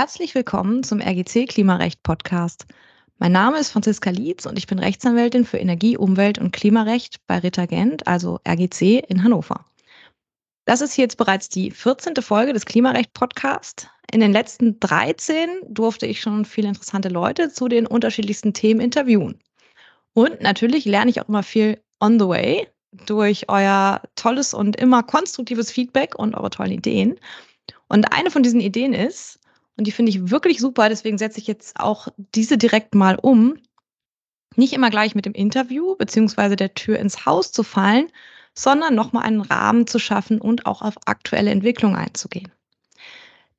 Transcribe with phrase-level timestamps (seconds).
[0.00, 2.66] Herzlich willkommen zum RGC Klimarecht Podcast.
[3.18, 7.38] Mein Name ist Franziska Lietz und ich bin Rechtsanwältin für Energie, Umwelt und Klimarecht bei
[7.38, 9.64] Ritter Gent, also RGC in Hannover.
[10.66, 12.14] Das ist jetzt bereits die 14.
[12.22, 13.88] Folge des Klimarecht Podcasts.
[14.12, 19.40] In den letzten 13 durfte ich schon viele interessante Leute zu den unterschiedlichsten Themen interviewen.
[20.12, 22.68] Und natürlich lerne ich auch immer viel on the way
[23.06, 27.18] durch euer tolles und immer konstruktives Feedback und eure tollen Ideen.
[27.88, 29.40] Und eine von diesen Ideen ist,
[29.78, 33.56] und die finde ich wirklich super, deswegen setze ich jetzt auch diese direkt mal um,
[34.56, 38.08] nicht immer gleich mit dem Interview beziehungsweise der Tür ins Haus zu fallen,
[38.54, 42.50] sondern nochmal einen Rahmen zu schaffen und auch auf aktuelle Entwicklung einzugehen.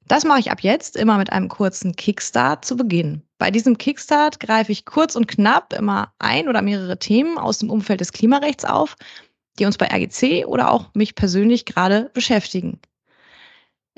[0.10, 3.22] Das mache ich ab jetzt immer mit einem kurzen Kickstart zu Beginn.
[3.38, 7.70] Bei diesem Kickstart greife ich kurz und knapp immer ein oder mehrere Themen aus dem
[7.70, 8.96] Umfeld des Klimarechts auf,
[9.58, 12.82] die uns bei RGC oder auch mich persönlich gerade beschäftigen.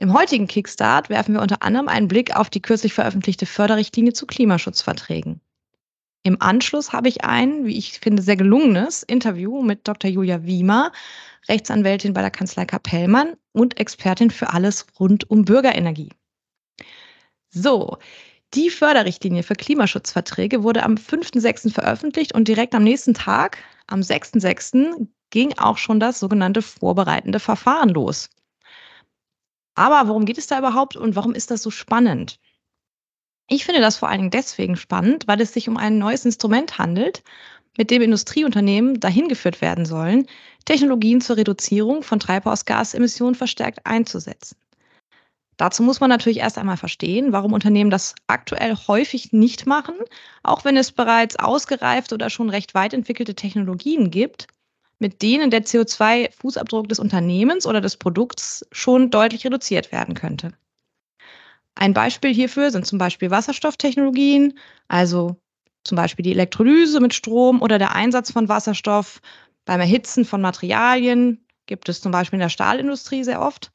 [0.02, 4.26] Im heutigen Kickstart werfen wir unter anderem einen Blick auf die kürzlich veröffentlichte Förderrichtlinie zu
[4.26, 5.42] Klimaschutzverträgen.
[6.24, 10.10] Im Anschluss habe ich ein, wie ich finde, sehr gelungenes Interview mit Dr.
[10.10, 10.92] Julia Wiemer,
[11.48, 16.10] Rechtsanwältin bei der Kanzlei Kapellmann und Expertin für alles rund um Bürgerenergie.
[17.52, 18.00] So,
[18.56, 21.72] die Förderrichtlinie für Klimaschutzverträge wurde am 5.6.
[21.72, 27.90] veröffentlicht und direkt am nächsten Tag, am 6.6., ging auch schon das sogenannte vorbereitende Verfahren
[27.90, 28.32] los.
[29.76, 32.40] Aber worum geht es da überhaupt und warum ist das so spannend?
[33.48, 36.78] Ich finde das vor allen Dingen deswegen spannend, weil es sich um ein neues Instrument
[36.78, 37.24] handelt,
[37.78, 40.28] mit dem Industrieunternehmen dahin geführt werden sollen,
[40.66, 44.58] Technologien zur Reduzierung von Treibhausgasemissionen verstärkt einzusetzen.
[45.58, 49.96] Dazu muss man natürlich erst einmal verstehen, warum Unternehmen das aktuell häufig nicht machen,
[50.44, 54.48] auch wenn es bereits ausgereifte oder schon recht weit entwickelte Technologien gibt,
[55.02, 60.54] mit denen der CO2-Fußabdruck des Unternehmens oder des Produkts schon deutlich reduziert werden könnte.
[61.74, 65.38] Ein Beispiel hierfür sind zum Beispiel Wasserstofftechnologien, also
[65.84, 69.22] zum Beispiel die Elektrolyse mit Strom oder der Einsatz von Wasserstoff
[69.66, 71.44] beim Erhitzen von Materialien.
[71.66, 73.72] Gibt es zum Beispiel in der Stahlindustrie sehr oft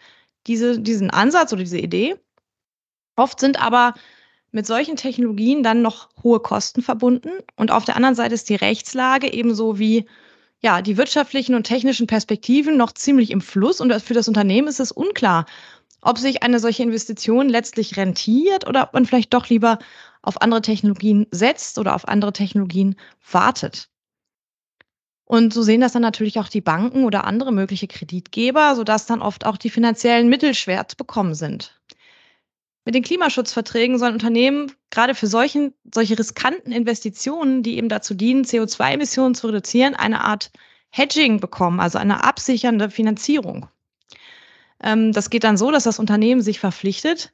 [0.47, 2.15] diese, diesen Ansatz oder diese Idee.
[3.17, 3.95] Oft sind aber
[4.53, 8.55] mit solchen Technologien dann noch hohe Kosten verbunden und auf der anderen Seite ist die
[8.55, 10.07] Rechtslage ebenso wie
[10.67, 14.81] ja, die wirtschaftlichen und technischen Perspektiven noch ziemlich im Fluss und für das Unternehmen ist
[14.81, 15.47] es unklar,
[16.03, 19.79] ob sich eine solche Investition letztlich rentiert oder ob man vielleicht doch lieber
[20.23, 22.97] auf andere Technologien setzt oder auf andere Technologien
[23.31, 23.91] wartet.
[25.25, 29.23] Und so sehen das dann natürlich auch die Banken oder andere mögliche Kreditgeber, sodass dann
[29.23, 31.76] oft auch die finanziellen Mittel schwer zu bekommen sind.
[32.87, 38.45] Mit den Klimaschutzverträgen sollen Unternehmen gerade für solchen, solche riskanten Investitionen, die eben dazu dienen,
[38.45, 40.53] CO2-Emissionen zu reduzieren, eine Art
[40.91, 43.69] Hedging bekommen, also eine absichernde Finanzierung.
[44.81, 47.33] Ähm, das geht dann so, dass das Unternehmen sich verpflichtet,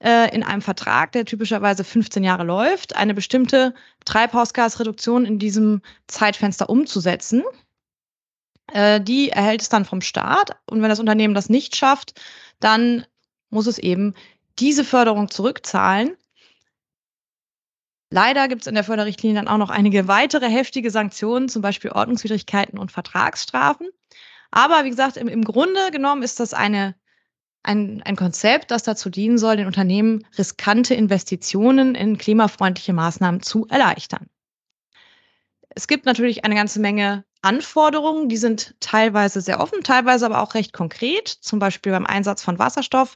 [0.00, 3.72] äh, in einem Vertrag, der typischerweise 15 Jahre läuft, eine bestimmte
[4.04, 7.42] Treibhausgasreduktion in diesem Zeitfenster umzusetzen.
[8.70, 10.58] Äh, die erhält es dann vom Staat.
[10.66, 12.20] Und wenn das Unternehmen das nicht schafft,
[12.60, 13.06] dann
[13.48, 14.14] muss es eben
[14.60, 16.16] diese Förderung zurückzahlen.
[18.12, 21.92] Leider gibt es in der Förderrichtlinie dann auch noch einige weitere heftige Sanktionen, zum Beispiel
[21.92, 23.88] Ordnungswidrigkeiten und Vertragsstrafen.
[24.50, 26.96] Aber wie gesagt, im, im Grunde genommen ist das eine,
[27.62, 33.66] ein, ein Konzept, das dazu dienen soll, den Unternehmen riskante Investitionen in klimafreundliche Maßnahmen zu
[33.68, 34.26] erleichtern.
[35.68, 40.54] Es gibt natürlich eine ganze Menge Anforderungen, die sind teilweise sehr offen, teilweise aber auch
[40.54, 43.14] recht konkret, zum Beispiel beim Einsatz von Wasserstoff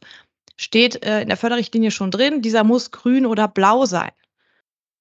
[0.56, 4.10] steht äh, in der Förderrichtlinie schon drin, dieser muss grün oder blau sein.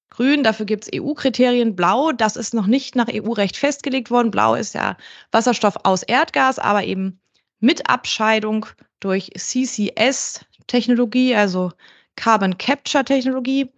[0.09, 1.75] Grün, dafür gibt es EU-Kriterien.
[1.75, 4.29] Blau, das ist noch nicht nach EU-Recht festgelegt worden.
[4.29, 4.95] Blau ist ja
[5.31, 7.19] Wasserstoff aus Erdgas, aber eben
[7.59, 8.67] mit Abscheidung
[8.99, 11.71] durch CCS-Technologie, also
[12.15, 13.71] Carbon Capture-Technologie.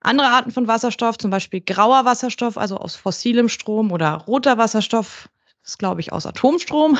[0.00, 5.28] Andere Arten von Wasserstoff, zum Beispiel grauer Wasserstoff, also aus fossilem Strom oder roter Wasserstoff,
[5.62, 6.98] ist, glaube ich, aus Atomstrom,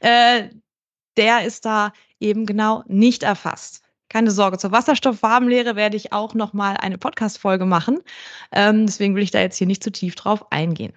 [0.00, 0.50] äh,
[1.16, 3.82] der ist da eben genau nicht erfasst.
[4.08, 8.00] Keine Sorge, zur Wasserstoffwarmlehre werde ich auch nochmal eine Podcast-Folge machen.
[8.52, 10.92] Ähm, deswegen will ich da jetzt hier nicht zu tief drauf eingehen.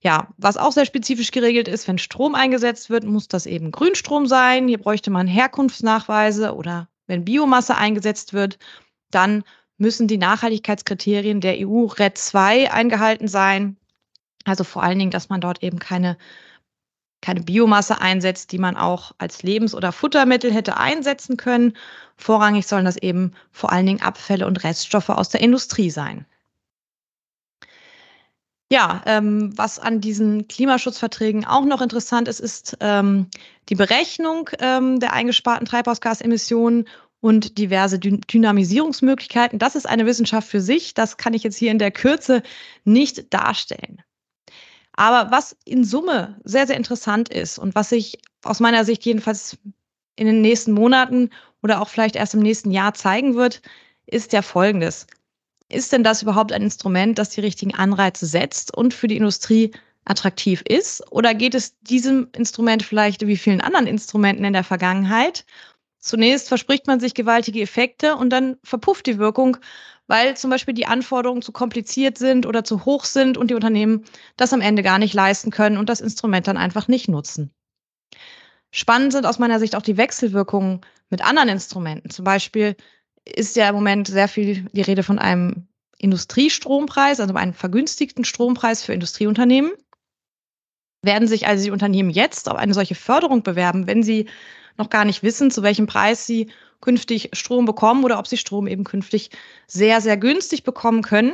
[0.00, 4.26] Ja, was auch sehr spezifisch geregelt ist, wenn Strom eingesetzt wird, muss das eben Grünstrom
[4.26, 4.68] sein.
[4.68, 8.58] Hier bräuchte man Herkunftsnachweise oder wenn Biomasse eingesetzt wird,
[9.10, 9.44] dann
[9.78, 13.78] müssen die Nachhaltigkeitskriterien der EU RED 2 eingehalten sein.
[14.44, 16.18] Also vor allen Dingen, dass man dort eben keine
[17.24, 21.72] keine Biomasse einsetzt, die man auch als Lebens- oder Futtermittel hätte einsetzen können.
[22.16, 26.26] Vorrangig sollen das eben vor allen Dingen Abfälle und Reststoffe aus der Industrie sein.
[28.70, 33.28] Ja, ähm, was an diesen Klimaschutzverträgen auch noch interessant ist, ist ähm,
[33.70, 36.86] die Berechnung ähm, der eingesparten Treibhausgasemissionen
[37.20, 39.58] und diverse Dynamisierungsmöglichkeiten.
[39.58, 40.92] Das ist eine Wissenschaft für sich.
[40.92, 42.42] Das kann ich jetzt hier in der Kürze
[42.84, 44.02] nicht darstellen.
[44.96, 49.58] Aber was in Summe sehr, sehr interessant ist und was sich aus meiner Sicht jedenfalls
[50.16, 51.30] in den nächsten Monaten
[51.62, 53.62] oder auch vielleicht erst im nächsten Jahr zeigen wird,
[54.06, 55.06] ist ja folgendes.
[55.68, 59.72] Ist denn das überhaupt ein Instrument, das die richtigen Anreize setzt und für die Industrie
[60.04, 61.02] attraktiv ist?
[61.10, 65.44] Oder geht es diesem Instrument vielleicht wie vielen anderen Instrumenten in der Vergangenheit?
[65.98, 69.56] Zunächst verspricht man sich gewaltige Effekte und dann verpufft die Wirkung,
[70.06, 74.04] weil zum Beispiel die Anforderungen zu kompliziert sind oder zu hoch sind und die Unternehmen
[74.36, 77.50] das am Ende gar nicht leisten können und das Instrument dann einfach nicht nutzen.
[78.70, 82.10] Spannend sind aus meiner Sicht auch die Wechselwirkungen mit anderen Instrumenten.
[82.10, 82.76] Zum Beispiel
[83.24, 85.68] ist ja im Moment sehr viel die Rede von einem
[85.98, 89.70] Industriestrompreis, also einem vergünstigten Strompreis für Industrieunternehmen.
[91.02, 94.28] Werden sich also die Unternehmen jetzt auf eine solche Förderung bewerben, wenn sie
[94.76, 96.50] noch gar nicht wissen, zu welchem Preis sie
[96.84, 99.30] künftig Strom bekommen oder ob sie Strom eben künftig
[99.66, 101.32] sehr, sehr günstig bekommen können?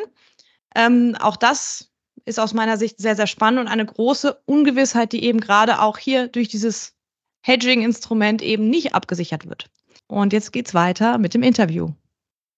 [0.76, 1.90] Ähm, auch das
[2.24, 5.98] ist aus meiner Sicht sehr, sehr spannend und eine große Ungewissheit, die eben gerade auch
[5.98, 6.94] hier durch dieses
[7.42, 9.66] Hedging-Instrument eben nicht abgesichert wird.
[10.06, 11.90] Und jetzt geht's weiter mit dem Interview.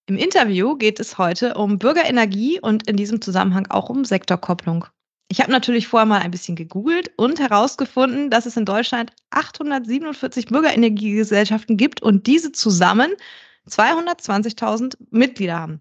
[0.05, 4.85] Im Interview geht es heute um Bürgerenergie und in diesem Zusammenhang auch um Sektorkopplung.
[5.33, 10.45] Ich habe natürlich vorher mal ein bisschen gegoogelt und herausgefunden, dass es in Deutschland 847
[10.45, 13.15] Bürgerenergiegesellschaften gibt und diese zusammen
[13.67, 15.79] 220.000 Mitglieder haben.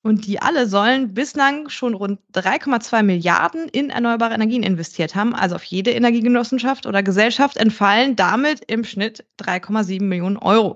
[0.00, 5.34] Und die alle sollen bislang schon rund 3,2 Milliarden in erneuerbare Energien investiert haben.
[5.34, 10.72] Also auf jede Energiegenossenschaft oder Gesellschaft entfallen damit im Schnitt 3,7 Millionen Euro.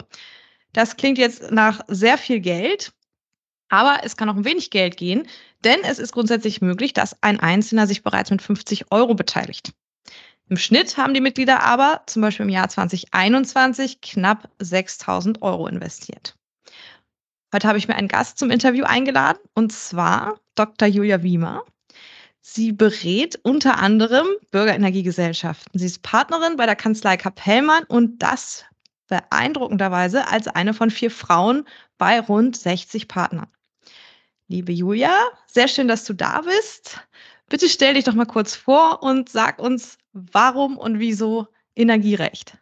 [0.74, 2.92] Das klingt jetzt nach sehr viel Geld,
[3.70, 5.26] aber es kann auch um wenig Geld gehen,
[5.64, 9.72] denn es ist grundsätzlich möglich, dass ein Einzelner sich bereits mit 50 Euro beteiligt.
[10.48, 16.36] Im Schnitt haben die Mitglieder aber zum Beispiel im Jahr 2021 knapp 6000 Euro investiert.
[17.54, 20.88] Heute habe ich mir einen Gast zum Interview eingeladen, und zwar Dr.
[20.88, 21.64] Julia Wiemer.
[22.40, 25.78] Sie berät unter anderem Bürgerenergiegesellschaften.
[25.78, 28.64] Sie ist Partnerin bei der Kanzlei Kapellmann und das
[29.08, 31.66] beeindruckenderweise als eine von vier Frauen
[31.98, 33.48] bei rund 60 Partnern.
[34.50, 35.14] Liebe Julia,
[35.46, 36.98] sehr schön, dass du da bist.
[37.50, 42.56] Bitte stell dich doch mal kurz vor und sag uns, warum und wieso Energierecht.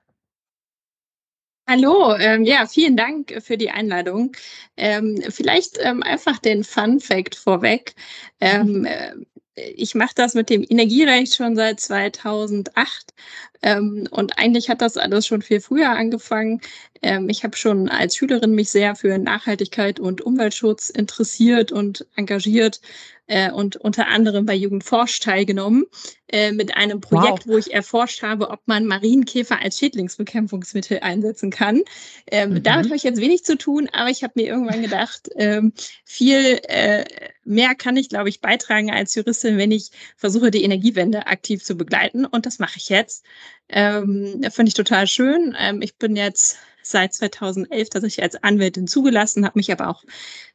[1.68, 4.32] Hallo, ähm, ja, vielen Dank für die Einladung.
[4.76, 7.94] Ähm, vielleicht ähm, einfach den Fun Fact vorweg.
[8.38, 9.14] Äh,
[9.56, 13.14] ich mache das mit dem Energierecht schon seit 2008
[13.62, 16.60] ähm, und eigentlich hat das alles schon viel früher angefangen.
[17.02, 22.80] Ähm, ich habe schon als Schülerin mich sehr für Nachhaltigkeit und Umweltschutz interessiert und engagiert
[23.26, 25.84] äh, und unter anderem bei Jugendforsch teilgenommen
[26.28, 27.54] äh, mit einem Projekt, wow.
[27.54, 31.82] wo ich erforscht habe, ob man Marienkäfer als Schädlingsbekämpfungsmittel einsetzen kann.
[32.30, 32.62] Ähm, mhm.
[32.62, 35.72] Damit habe ich jetzt wenig zu tun, aber ich habe mir irgendwann gedacht, ähm,
[36.04, 37.04] viel äh,
[37.44, 41.76] mehr kann ich, glaube ich, beitragen als Juristin, wenn ich versuche, die Energiewende aktiv zu
[41.76, 42.24] begleiten.
[42.24, 43.24] Und das mache ich jetzt.
[43.68, 45.56] Ähm, Finde ich total schön.
[45.58, 46.58] Ähm, ich bin jetzt
[46.90, 50.04] seit 2011 tatsächlich als Anwältin zugelassen, habe mich aber auch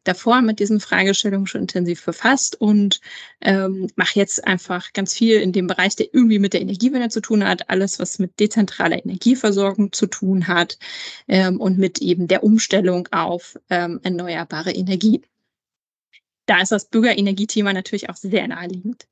[0.03, 3.01] davor mit diesen Fragestellungen schon intensiv befasst und
[3.41, 7.21] ähm, mache jetzt einfach ganz viel in dem Bereich, der irgendwie mit der Energiewende zu
[7.21, 10.77] tun hat, alles, was mit dezentraler Energieversorgung zu tun hat
[11.27, 15.23] ähm, und mit eben der Umstellung auf ähm, erneuerbare Energien.
[16.45, 19.07] Da ist das Bürgerenergiethema natürlich auch sehr naheliegend.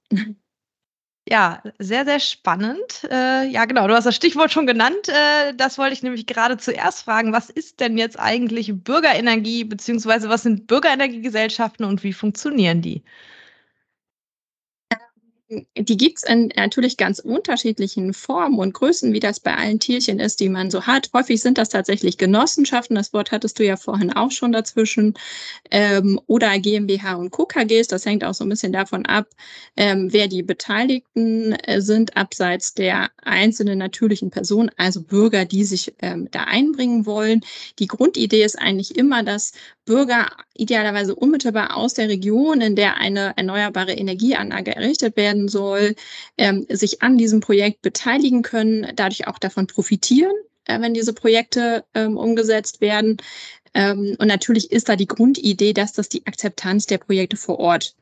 [1.32, 3.04] Ja, sehr, sehr spannend.
[3.12, 5.10] Äh, ja, genau, du hast das Stichwort schon genannt.
[5.10, 7.34] Äh, das wollte ich nämlich gerade zuerst fragen.
[7.34, 13.04] Was ist denn jetzt eigentlich Bürgerenergie, beziehungsweise was sind Bürgerenergiegesellschaften und wie funktionieren die?
[15.50, 20.20] Die gibt es in natürlich ganz unterschiedlichen Formen und Größen, wie das bei allen Tierchen
[20.20, 21.10] ist, die man so hat.
[21.14, 25.16] Häufig sind das tatsächlich Genossenschaften, das Wort hattest du ja vorhin auch schon dazwischen,
[25.72, 27.88] ähm, oder GmbH und KKGs.
[27.88, 29.28] Das hängt auch so ein bisschen davon ab,
[29.76, 35.96] ähm, wer die Beteiligten äh, sind, abseits der einzelnen natürlichen Personen, also Bürger, die sich
[36.02, 37.42] ähm, da einbringen wollen.
[37.80, 39.54] Die Grundidee ist eigentlich immer, dass
[39.86, 45.96] Bürger idealerweise unmittelbar aus der Region, in der eine erneuerbare Energieanlage errichtet werden soll,
[46.38, 50.34] ähm, sich an diesem Projekt beteiligen können, dadurch auch davon profitieren,
[50.66, 53.18] äh, wenn diese Projekte ähm, umgesetzt werden.
[53.74, 57.96] Ähm, und natürlich ist da die Grundidee, dass das die Akzeptanz der Projekte vor Ort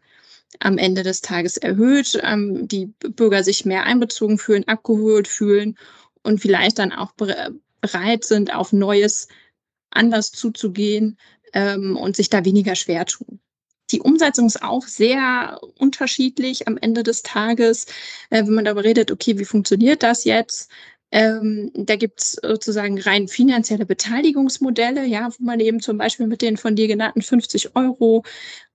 [0.60, 5.78] am Ende des Tages erhöht, ähm, die Bürger sich mehr einbezogen fühlen, abgeholt fühlen
[6.24, 7.12] und vielleicht dann auch
[7.82, 9.28] bereit sind, auf Neues
[9.92, 11.18] anders zuzugehen,
[11.54, 13.40] ähm, und sich da weniger schwer tun.
[13.92, 17.86] Die Umsetzung ist auch sehr unterschiedlich am Ende des Tages,
[18.30, 20.70] äh, wenn man darüber redet, okay, wie funktioniert das jetzt?
[21.12, 26.42] Ähm, da gibt es sozusagen rein finanzielle Beteiligungsmodelle, ja, wo man eben zum Beispiel mit
[26.42, 28.24] den von dir genannten 50 Euro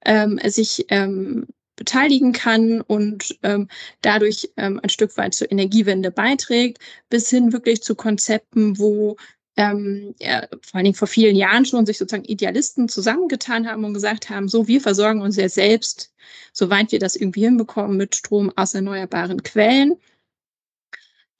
[0.06, 3.68] ähm, sich ähm, beteiligen kann und ähm,
[4.02, 6.78] dadurch ähm, ein Stück weit zur Energiewende beiträgt,
[7.10, 9.16] bis hin wirklich zu Konzepten, wo
[9.56, 13.94] ähm, ja, vor allen Dingen vor vielen Jahren schon sich sozusagen Idealisten zusammengetan haben und
[13.94, 16.12] gesagt haben, so, wir versorgen uns ja selbst,
[16.52, 19.96] soweit wir das irgendwie hinbekommen, mit Strom aus erneuerbaren Quellen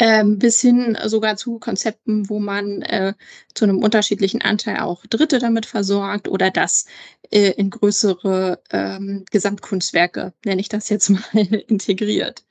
[0.03, 3.15] ähm, bis hin sogar zu Konzepten, wo man äh,
[3.55, 6.87] zu einem unterschiedlichen Anteil auch Dritte damit versorgt oder das
[7.31, 11.23] äh, in größere ähm, Gesamtkunstwerke, nenne ich das jetzt mal,
[11.69, 12.45] integriert.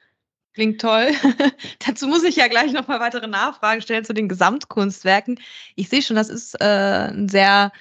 [0.54, 1.12] Klingt toll.
[1.86, 5.40] Dazu muss ich ja gleich noch mal weitere Nachfragen stellen zu den Gesamtkunstwerken.
[5.76, 7.72] Ich sehe schon, das ist äh, ein sehr,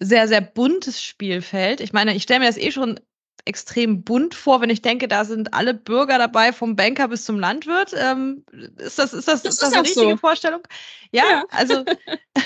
[0.00, 1.80] sehr, sehr buntes Spielfeld.
[1.80, 2.98] Ich meine, ich stelle mir das eh schon
[3.48, 7.40] extrem bunt vor, wenn ich denke, da sind alle Bürger dabei, vom Banker bis zum
[7.40, 7.94] Landwirt.
[7.96, 8.44] Ähm,
[8.76, 10.16] ist das, ist das, das ist das eine richtige so.
[10.16, 10.60] Vorstellung?
[11.10, 11.44] Ja, ja.
[11.50, 11.84] also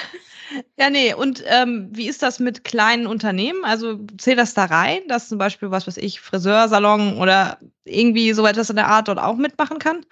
[0.79, 1.13] ja, nee.
[1.13, 3.65] Und ähm, wie ist das mit kleinen Unternehmen?
[3.65, 8.47] Also zählt das da rein, dass zum Beispiel, was weiß ich, Friseursalon oder irgendwie so
[8.47, 10.07] etwas in der Art dort auch mitmachen kann?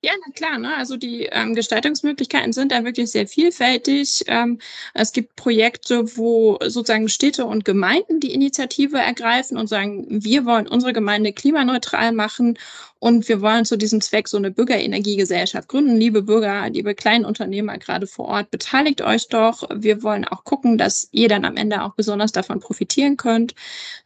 [0.00, 0.76] Ja, na klar, ne?
[0.76, 4.22] Also die ähm, Gestaltungsmöglichkeiten sind da wirklich sehr vielfältig.
[4.28, 4.60] Ähm,
[4.94, 10.68] es gibt Projekte, wo sozusagen Städte und Gemeinden die Initiative ergreifen und sagen, wir wollen
[10.68, 12.58] unsere Gemeinde klimaneutral machen
[13.00, 15.96] und wir wollen zu diesem Zweck so eine Bürgerenergiegesellschaft gründen.
[15.96, 19.64] Liebe Bürger, liebe Kleinunternehmer gerade vor Ort, beteiligt euch doch.
[19.74, 23.56] Wir wollen auch gucken, dass ihr dann am Ende auch besonders davon profitieren könnt.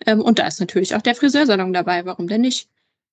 [0.06, 2.06] Ähm, und da ist natürlich auch der Friseursalon dabei.
[2.06, 2.68] Warum denn nicht?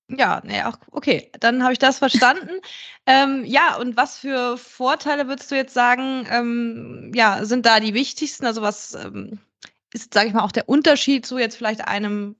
[0.09, 2.49] Ja, ne, auch okay, dann habe ich das verstanden.
[3.05, 7.93] ähm, ja, und was für Vorteile würdest du jetzt sagen, ähm, ja, sind da die
[7.93, 8.45] wichtigsten?
[8.45, 9.39] Also was ähm,
[9.93, 12.35] ist, sage ich mal, auch der Unterschied zu jetzt vielleicht einem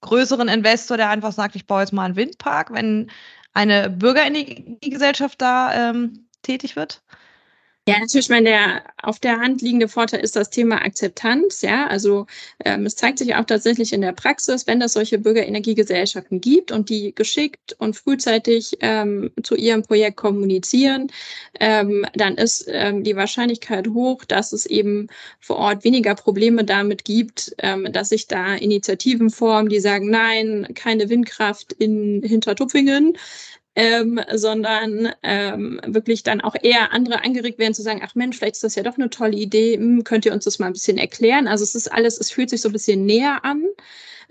[0.00, 3.10] größeren Investor, der einfach sagt, ich baue jetzt mal einen Windpark, wenn
[3.52, 7.02] eine Bürgerenergiegesellschaft da ähm, tätig wird?
[7.88, 11.62] Ja, natürlich, mein, der auf der Hand liegende Vorteil ist das Thema Akzeptanz.
[11.62, 12.26] Ja, also
[12.62, 16.90] ähm, es zeigt sich auch tatsächlich in der Praxis, wenn es solche Bürgerenergiegesellschaften gibt und
[16.90, 21.10] die geschickt und frühzeitig ähm, zu ihrem Projekt kommunizieren,
[21.60, 25.08] ähm, dann ist ähm, die Wahrscheinlichkeit hoch, dass es eben
[25.40, 30.68] vor Ort weniger Probleme damit gibt, ähm, dass sich da Initiativen formen, die sagen, nein,
[30.74, 33.16] keine Windkraft in Hintertupfingen
[33.78, 38.56] ähm, sondern ähm, wirklich dann auch eher andere angeregt werden zu sagen, ach Mensch, vielleicht
[38.56, 40.98] ist das ja doch eine tolle Idee, hm, könnt ihr uns das mal ein bisschen
[40.98, 41.46] erklären?
[41.46, 43.62] Also es ist alles, es fühlt sich so ein bisschen näher an.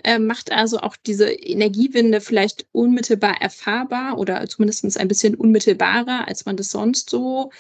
[0.04, 6.46] Äh, macht also auch diese Energiewende vielleicht unmittelbar erfahrbar oder zumindest ein bisschen unmittelbarer, als
[6.46, 7.52] man das sonst so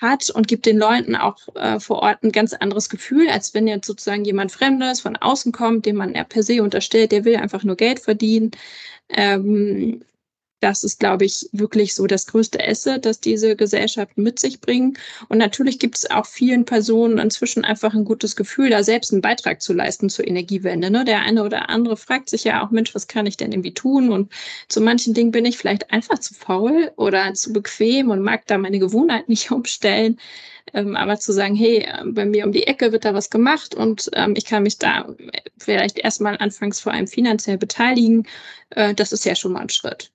[0.00, 3.66] hat und gibt den Leuten auch äh, vor Ort ein ganz anderes Gefühl, als wenn
[3.68, 7.36] jetzt sozusagen jemand Fremdes von außen kommt, dem man ja per se unterstellt, der will
[7.36, 8.52] einfach nur Geld verdienen.
[9.10, 10.02] Ähm,
[10.62, 14.96] das ist, glaube ich, wirklich so das größte Asset, das diese Gesellschaften mit sich bringen.
[15.28, 19.22] Und natürlich gibt es auch vielen Personen inzwischen einfach ein gutes Gefühl, da selbst einen
[19.22, 20.90] Beitrag zu leisten zur Energiewende.
[20.90, 21.04] Ne?
[21.04, 24.12] Der eine oder andere fragt sich ja auch, Mensch, was kann ich denn irgendwie tun?
[24.12, 24.32] Und
[24.68, 28.56] zu manchen Dingen bin ich vielleicht einfach zu faul oder zu bequem und mag da
[28.56, 30.18] meine Gewohnheit nicht umstellen.
[30.74, 34.08] Ähm, aber zu sagen, hey, bei mir um die Ecke wird da was gemacht und
[34.14, 35.12] ähm, ich kann mich da
[35.58, 38.28] vielleicht erstmal anfangs vor allem finanziell beteiligen,
[38.70, 40.11] äh, das ist ja schon mal ein Schritt.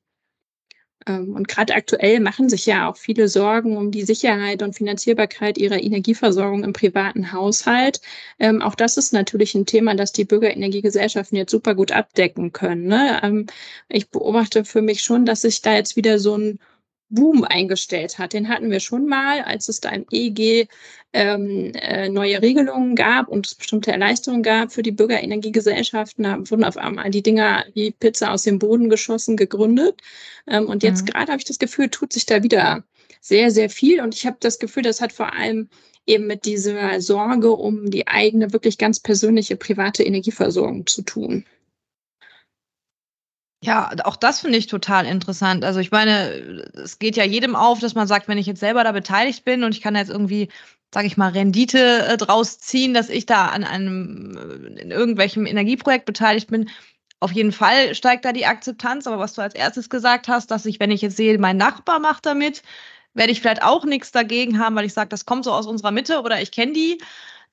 [1.08, 5.58] Ähm, und gerade aktuell machen sich ja auch viele Sorgen um die Sicherheit und Finanzierbarkeit
[5.58, 8.02] ihrer Energieversorgung im privaten Haushalt.
[8.40, 12.86] Ähm, auch das ist natürlich ein Thema, das die Bürgerenergiegesellschaften jetzt super gut abdecken können.
[12.88, 13.20] Ne?
[13.24, 13.48] Ähm,
[13.90, 16.60] ich beobachte für mich schon, dass sich da jetzt wieder so ein
[17.10, 18.34] Boom eingestellt hat.
[18.34, 20.68] Den hatten wir schon mal, als es da im EG
[21.18, 26.24] ähm, äh, neue Regelungen gab und es bestimmte Erleichterungen gab für die Bürgerenergiegesellschaften.
[26.24, 30.00] Da wurden auf einmal die Dinger wie Pizza aus dem Boden geschossen gegründet.
[30.48, 31.06] Ähm, und jetzt mhm.
[31.08, 32.84] gerade habe ich das Gefühl, tut sich da wieder
[33.20, 34.00] sehr, sehr viel.
[34.00, 35.70] Und ich habe das Gefühl, das hat vor allem
[36.06, 41.46] eben mit dieser Sorge um die eigene, wirklich ganz persönliche private Energieversorgung zu tun.
[43.64, 45.66] Ja, auch das finde ich total interessant.
[45.66, 46.30] Also ich meine,
[46.76, 49.64] es geht ja jedem auf, dass man sagt, wenn ich jetzt selber da beteiligt bin
[49.64, 50.50] und ich kann jetzt irgendwie,
[50.94, 55.46] sage ich mal, Rendite äh, draus ziehen, dass ich da an einem, äh, in irgendwelchem
[55.46, 56.70] Energieprojekt beteiligt bin.
[57.20, 59.08] Auf jeden Fall steigt da die Akzeptanz.
[59.08, 62.00] Aber was du als erstes gesagt hast, dass ich, wenn ich jetzt sehe, mein Nachbar
[62.00, 62.62] macht damit,
[63.14, 65.92] werde ich vielleicht auch nichts dagegen haben, weil ich sage, das kommt so aus unserer
[65.92, 67.00] Mitte oder ich kenne die.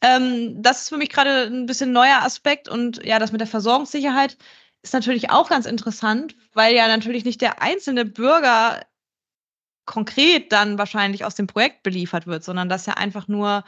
[0.03, 3.49] Ähm, das ist für mich gerade ein bisschen neuer Aspekt und ja, das mit der
[3.49, 4.37] Versorgungssicherheit
[4.83, 8.83] ist natürlich auch ganz interessant, weil ja natürlich nicht der einzelne Bürger
[9.85, 13.65] konkret dann wahrscheinlich aus dem Projekt beliefert wird, sondern dass ja einfach nur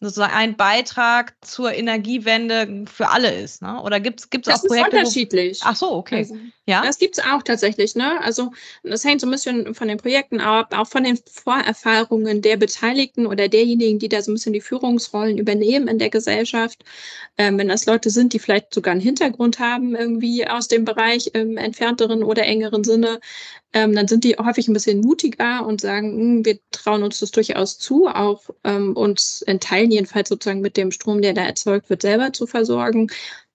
[0.00, 3.62] sozusagen ein Beitrag zur Energiewende für alle ist.
[3.62, 3.82] Ne?
[3.82, 4.50] Oder gibt es auch Projekte?
[4.50, 5.60] Das ist unterschiedlich.
[5.60, 6.18] Wo, ach so, okay.
[6.18, 6.82] Also, Ja.
[6.82, 8.20] Das gibt es auch tatsächlich, ne?
[8.22, 8.52] Also
[8.84, 13.26] das hängt so ein bisschen von den Projekten ab, auch von den Vorerfahrungen der Beteiligten
[13.26, 16.84] oder derjenigen, die da so ein bisschen die Führungsrollen übernehmen in der Gesellschaft.
[17.36, 21.30] Ähm, wenn das Leute sind, die vielleicht sogar einen Hintergrund haben, irgendwie aus dem Bereich
[21.34, 23.18] im entfernteren oder engeren Sinne,
[23.72, 27.30] ähm, dann sind die häufig ein bisschen mutiger und sagen, hm, wir trauen uns das
[27.30, 31.90] durchaus zu, auch ähm, uns in Teilen jedenfalls sozusagen mit dem Strom, der da erzeugt
[31.90, 33.10] wird, selber zu versorgen.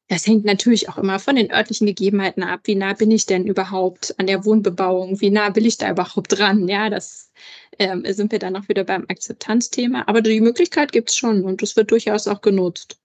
[0.10, 2.62] Das hängt natürlich auch immer von den örtlichen Gegebenheiten ab.
[2.65, 5.20] Wie nah bin ich denn überhaupt an der Wohnbebauung?
[5.22, 6.67] Wie nah will ich da überhaupt dran?
[6.67, 7.32] Ja, das
[7.79, 10.03] ähm, sind wir dann auch wieder beim Akzeptanzthema.
[10.08, 13.00] Aber die Möglichkeit gibt es schon und es wird durchaus auch genutzt.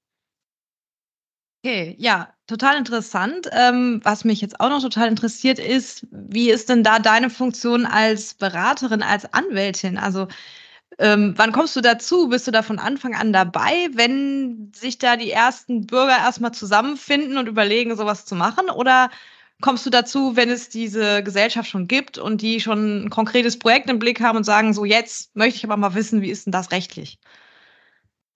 [1.68, 3.46] Okay, ja, total interessant.
[3.52, 7.84] Ähm, was mich jetzt auch noch total interessiert ist, wie ist denn da deine Funktion
[7.84, 9.98] als Beraterin, als Anwältin?
[9.98, 10.28] Also
[10.98, 12.28] ähm, wann kommst du dazu?
[12.30, 17.38] Bist du da von Anfang an dabei, wenn sich da die ersten Bürger erstmal zusammenfinden
[17.38, 18.70] und überlegen, sowas zu machen?
[18.70, 19.10] Oder
[19.60, 23.90] kommst du dazu, wenn es diese Gesellschaft schon gibt und die schon ein konkretes Projekt
[23.90, 26.52] im Blick haben und sagen, so jetzt möchte ich aber mal wissen, wie ist denn
[26.52, 27.18] das rechtlich?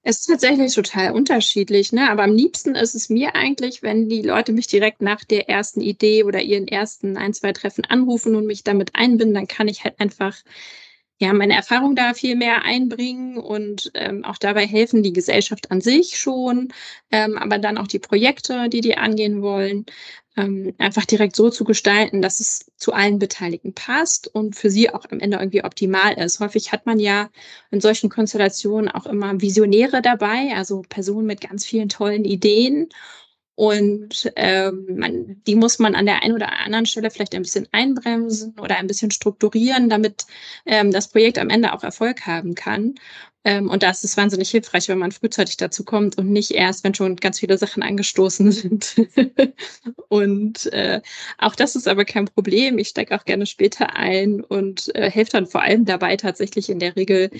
[0.05, 2.11] Es ist tatsächlich total unterschiedlich, ne?
[2.11, 5.81] aber am liebsten ist es mir eigentlich, wenn die Leute mich direkt nach der ersten
[5.81, 9.85] Idee oder ihren ersten ein, zwei Treffen anrufen und mich damit einbinden, dann kann ich
[9.85, 10.37] halt einfach
[11.21, 15.81] ja, meine Erfahrung da viel mehr einbringen und ähm, auch dabei helfen, die Gesellschaft an
[15.81, 16.73] sich schon,
[17.13, 19.87] ähm, aber dann auch die Projekte, die die angehen wollen,
[20.37, 24.91] ähm, einfach direkt so zu gestalten, dass es zu allen Beteiligten passt und für sie
[24.91, 26.41] auch am Ende irgendwie optimal ist.
[26.41, 27.31] Häufig hat man ja
[27.71, 32.89] in solchen Konstellationen auch immer Visionäre dabei, also Personen mit ganz vielen tollen Ideen.
[33.55, 37.69] Und ähm, man, die muss man an der einen oder anderen Stelle vielleicht ein bisschen
[37.73, 40.27] einbremsen oder ein bisschen strukturieren, damit
[40.65, 42.95] ähm, das Projekt am Ende auch Erfolg haben kann.
[43.45, 46.85] Ähm, und da ist es wahnsinnig hilfreich, wenn man frühzeitig dazu kommt und nicht erst,
[46.85, 48.95] wenn schon ganz viele Sachen angestoßen sind.
[50.09, 51.03] und äh,
[51.39, 52.79] auch das ist aber kein Problem.
[52.79, 56.79] Ich steige auch gerne später ein und äh, helfe dann vor allem dabei, tatsächlich in
[56.79, 57.31] der Regel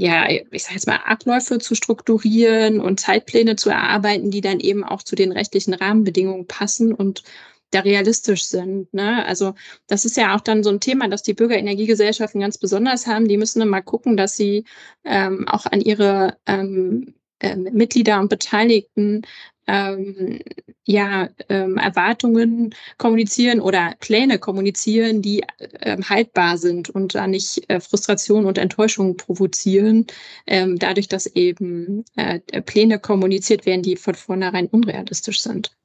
[0.00, 4.84] ja, ich sage jetzt mal, Abläufe zu strukturieren und Zeitpläne zu erarbeiten, die dann eben
[4.84, 7.24] auch zu den rechtlichen Rahmenbedingungen passen und
[7.72, 8.94] da realistisch sind.
[8.94, 9.26] Ne?
[9.26, 9.54] Also
[9.88, 13.26] das ist ja auch dann so ein Thema, das die Bürgerenergiegesellschaften ganz besonders haben.
[13.26, 14.64] Die müssen dann mal gucken, dass sie
[15.04, 19.22] ähm, auch an ihre ähm, äh, Mitglieder und Beteiligten
[19.68, 20.40] ähm,
[20.86, 27.78] ja, ähm, Erwartungen kommunizieren oder Pläne kommunizieren, die äh, haltbar sind und da nicht äh,
[27.78, 30.06] Frustration und Enttäuschung provozieren,
[30.46, 35.76] ähm, dadurch, dass eben äh, Pläne kommuniziert werden, die von vornherein unrealistisch sind.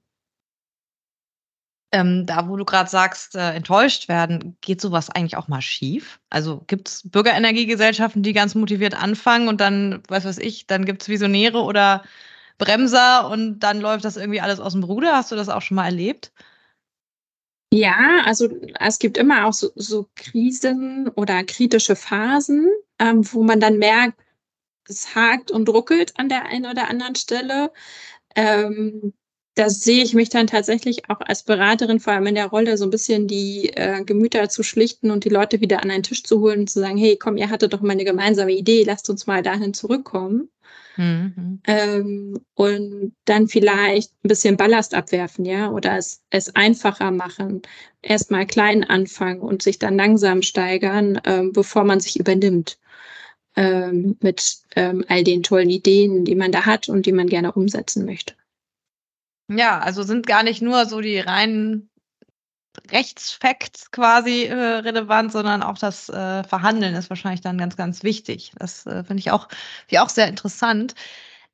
[1.91, 6.19] Ähm, da, wo du gerade sagst, äh, enttäuscht werden, geht sowas eigentlich auch mal schief?
[6.29, 11.03] Also gibt es Bürgerenergiegesellschaften, die ganz motiviert anfangen und dann, was weiß ich, dann gibt
[11.03, 12.03] es Visionäre oder
[12.57, 15.15] Bremser und dann läuft das irgendwie alles aus dem Ruder.
[15.15, 16.31] Hast du das auch schon mal erlebt?
[17.73, 23.59] Ja, also es gibt immer auch so, so Krisen oder kritische Phasen, ähm, wo man
[23.59, 24.19] dann merkt,
[24.87, 27.71] es hakt und ruckelt an der einen oder anderen Stelle.
[28.35, 29.13] Ähm,
[29.55, 32.85] da sehe ich mich dann tatsächlich auch als Beraterin vor allem in der Rolle, so
[32.85, 36.41] ein bisschen die äh, Gemüter zu schlichten und die Leute wieder an einen Tisch zu
[36.41, 39.27] holen und zu sagen, hey, komm, ihr hattet doch mal eine gemeinsame Idee, lasst uns
[39.27, 40.49] mal dahin zurückkommen.
[40.95, 41.61] Mhm.
[41.65, 47.61] Ähm, und dann vielleicht ein bisschen Ballast abwerfen, ja, oder es, es einfacher machen,
[48.01, 52.77] erstmal klein anfangen und sich dann langsam steigern, ähm, bevor man sich übernimmt
[53.55, 57.51] ähm, mit ähm, all den tollen Ideen, die man da hat und die man gerne
[57.51, 58.35] umsetzen möchte.
[59.49, 61.89] Ja, also sind gar nicht nur so die reinen
[62.91, 68.51] Rechtsfacts quasi äh, relevant, sondern auch das äh, Verhandeln ist wahrscheinlich dann ganz, ganz wichtig.
[68.57, 69.47] Das äh, finde ich auch,
[69.87, 70.95] find auch sehr interessant.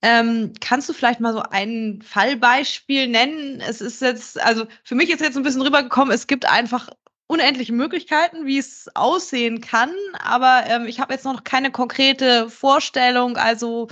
[0.02, 3.62] Ähm, kannst du vielleicht mal so ein Fallbeispiel nennen?
[3.62, 6.90] Es ist jetzt, also für mich ist jetzt ein bisschen rübergekommen, es gibt einfach
[7.28, 13.38] unendliche Möglichkeiten, wie es aussehen kann, aber ähm, ich habe jetzt noch keine konkrete Vorstellung.
[13.38, 13.88] Also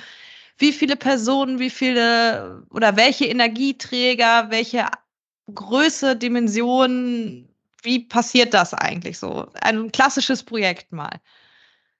[0.57, 4.87] wie viele Personen, wie viele oder welche Energieträger, welche
[5.53, 7.47] Größe, Dimension,
[7.81, 9.47] wie passiert das eigentlich so?
[9.61, 11.21] Ein klassisches Projekt mal.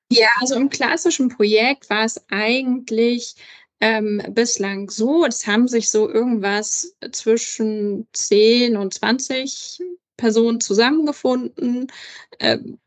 [0.10, 3.36] Ja, also im klassischen Projekt war es eigentlich
[3.80, 9.82] ähm, bislang so, es haben sich so irgendwas zwischen 10 und 20
[10.18, 11.88] Personen zusammengefunden
[12.40, 12.80] ähm,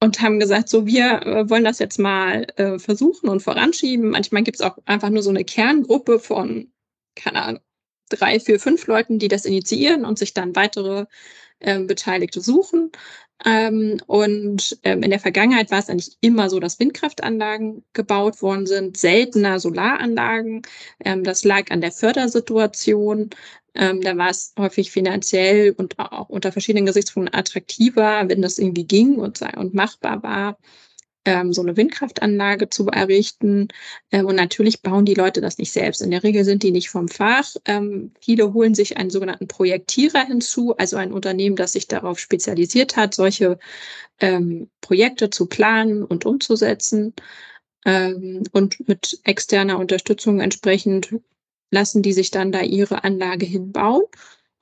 [0.00, 4.10] und haben gesagt, so wir äh, wollen das jetzt mal äh, versuchen und voranschieben.
[4.10, 6.72] Manchmal gibt es auch einfach nur so eine Kerngruppe von,
[7.14, 7.62] keine Ahnung,
[8.08, 11.06] drei, vier, fünf Leuten, die das initiieren und sich dann weitere
[11.60, 12.92] äh, Beteiligte suchen.
[13.44, 18.66] Ähm, und ähm, in der Vergangenheit war es eigentlich immer so, dass Windkraftanlagen gebaut worden
[18.66, 20.62] sind, seltener Solaranlagen.
[21.04, 23.30] Ähm, das lag an der Fördersituation.
[23.74, 28.86] Ähm, da war es häufig finanziell und auch unter verschiedenen Gesichtspunkten attraktiver, wenn das irgendwie
[28.86, 30.58] ging und, und machbar war
[31.24, 33.68] ähm, so eine Windkraftanlage zu errichten.
[34.10, 36.02] Ähm, und natürlich bauen die Leute das nicht selbst.
[36.02, 37.54] In der Regel sind die nicht vom Fach.
[37.64, 42.96] Ähm, viele holen sich einen sogenannten Projektierer hinzu, also ein Unternehmen, das sich darauf spezialisiert
[42.96, 43.58] hat, solche
[44.20, 47.14] ähm, Projekte zu planen und umzusetzen.
[47.84, 51.14] Ähm, und mit externer Unterstützung entsprechend
[51.70, 54.04] lassen die sich dann da ihre Anlage hinbauen.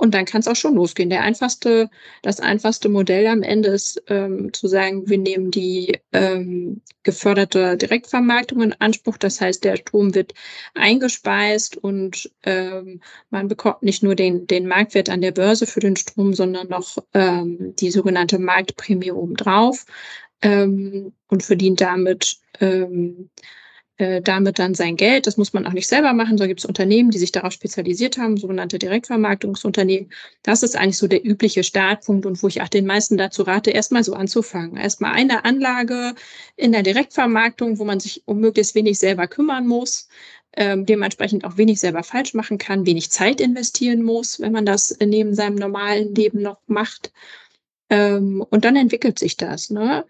[0.03, 1.11] Und dann kann es auch schon losgehen.
[1.11, 1.89] Der einfachste,
[2.23, 8.63] das einfachste Modell am Ende ist ähm, zu sagen, wir nehmen die ähm, geförderte Direktvermarktung
[8.63, 9.17] in Anspruch.
[9.17, 10.35] Das heißt, der Strom wird
[10.75, 15.95] eingespeist und ähm, man bekommt nicht nur den, den Marktwert an der Börse für den
[15.95, 19.87] Strom, sondern noch ähm, die sogenannte Marktprämie obendrauf
[20.43, 23.62] ähm, und verdient damit ähm, äh,
[23.99, 25.27] damit dann sein Geld.
[25.27, 28.19] Das muss man auch nicht selber machen, so gibt es Unternehmen, die sich darauf spezialisiert
[28.19, 30.11] haben, sogenannte Direktvermarktungsunternehmen.
[30.43, 33.71] Das ist eigentlich so der übliche Startpunkt und wo ich auch den meisten dazu rate,
[33.71, 34.77] erstmal so anzufangen.
[34.77, 36.15] Erstmal eine Anlage
[36.57, 40.09] in der Direktvermarktung, wo man sich um möglichst wenig selber kümmern muss,
[40.55, 44.97] ähm, dementsprechend auch wenig selber falsch machen kann, wenig Zeit investieren muss, wenn man das
[45.01, 47.13] neben seinem normalen Leben noch macht.
[47.91, 49.71] Ähm, und dann entwickelt sich das.
[49.71, 50.05] Ne?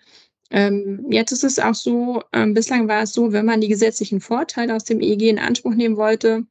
[0.52, 4.20] Ähm, jetzt ist es auch so, ähm, bislang war es so, wenn man die gesetzlichen
[4.20, 6.44] Vorteile aus dem EEG in Anspruch nehmen wollte,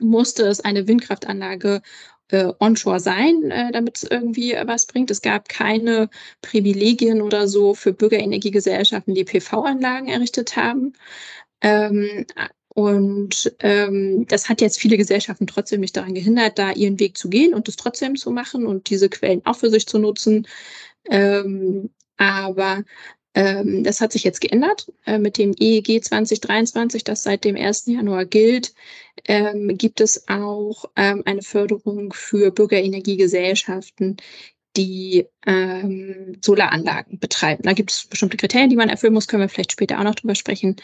[0.00, 1.82] musste es eine Windkraftanlage
[2.28, 5.10] äh, onshore sein, äh, damit es irgendwie was bringt.
[5.10, 6.08] Es gab keine
[6.40, 10.94] Privilegien oder so für Bürgerenergiegesellschaften, die PV-Anlagen errichtet haben.
[11.60, 12.26] Ähm,
[12.74, 17.28] und ähm, das hat jetzt viele Gesellschaften trotzdem nicht daran gehindert, da ihren Weg zu
[17.28, 20.46] gehen und es trotzdem zu machen und diese Quellen auch für sich zu nutzen.
[21.10, 22.84] Ähm, aber
[23.34, 27.86] ähm, das hat sich jetzt geändert äh, mit dem EEG 2023, das seit dem 1.
[27.86, 28.74] Januar gilt.
[29.26, 34.16] Ähm, gibt es auch ähm, eine Förderung für Bürgerenergiegesellschaften,
[34.76, 37.64] die ähm, Solaranlagen betreiben.
[37.64, 40.14] Da gibt es bestimmte Kriterien, die man erfüllen muss, können wir vielleicht später auch noch
[40.14, 40.76] drüber sprechen.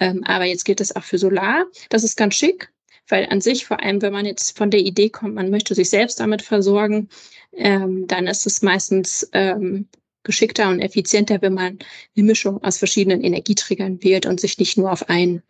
[0.00, 1.66] Ähm, aber jetzt gilt es auch für Solar.
[1.88, 2.72] Das ist ganz schick,
[3.08, 5.90] weil an sich, vor allem wenn man jetzt von der Idee kommt, man möchte sich
[5.90, 7.08] selbst damit versorgen,
[7.52, 9.88] ähm, dann ist es meistens ähm,
[10.24, 11.78] geschickter und effizienter, wenn man
[12.16, 15.42] eine Mischung aus verschiedenen Energieträgern wählt und sich nicht nur auf einen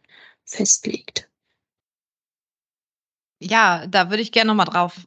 [0.45, 1.29] festlegt.
[3.41, 5.07] Ja, da würde ich gerne nochmal drauf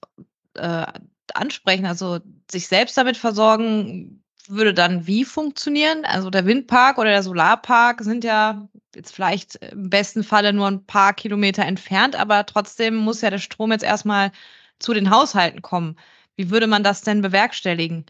[0.55, 0.85] äh,
[1.33, 1.85] ansprechen.
[1.85, 6.05] Also sich selbst damit versorgen würde dann wie funktionieren?
[6.05, 10.85] Also der Windpark oder der Solarpark sind ja jetzt vielleicht im besten Falle nur ein
[10.85, 14.31] paar Kilometer entfernt, aber trotzdem muss ja der Strom jetzt erstmal
[14.79, 15.97] zu den Haushalten kommen.
[16.35, 18.05] Wie würde man das denn bewerkstelligen?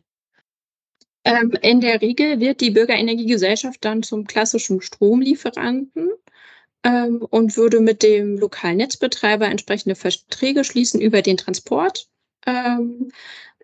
[1.25, 6.11] Ähm, in der Regel wird die Bürgerenergiegesellschaft dann zum klassischen Stromlieferanten
[6.83, 12.07] ähm, und würde mit dem lokalen Netzbetreiber entsprechende Verträge schließen über den Transport
[12.45, 13.11] ähm,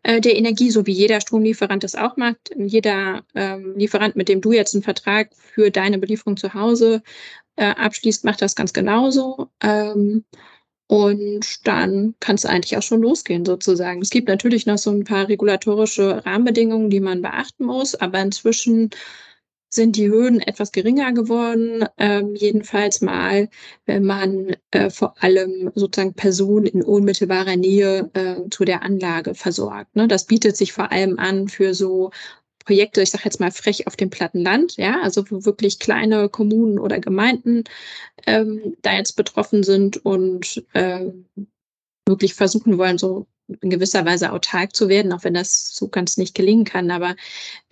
[0.02, 2.50] äh, der Energie, so wie jeder Stromlieferant das auch macht.
[2.58, 7.04] Jeder ähm, Lieferant, mit dem du jetzt einen Vertrag für deine Belieferung zu Hause
[7.58, 9.50] äh, abschließt, macht das ganz genauso.
[9.62, 10.26] Ähm,
[10.91, 14.01] und dann kann es eigentlich auch schon losgehen, sozusagen.
[14.01, 18.89] Es gibt natürlich noch so ein paar regulatorische Rahmenbedingungen, die man beachten muss, aber inzwischen
[19.69, 23.47] sind die Hürden etwas geringer geworden, ähm, jedenfalls mal,
[23.86, 29.95] wenn man äh, vor allem sozusagen Personen in unmittelbarer Nähe äh, zu der Anlage versorgt.
[29.95, 30.10] Ne?
[30.10, 32.12] Das bietet sich vor allem an für so
[32.71, 36.29] Projekte, ich sage jetzt mal frech auf dem platten Land, ja, also wo wirklich kleine
[36.29, 37.65] Kommunen oder Gemeinden
[38.25, 41.12] ähm, da jetzt betroffen sind und äh,
[42.07, 43.27] wirklich versuchen wollen, so
[43.60, 47.17] in gewisser Weise autark zu werden, auch wenn das so ganz nicht gelingen kann, aber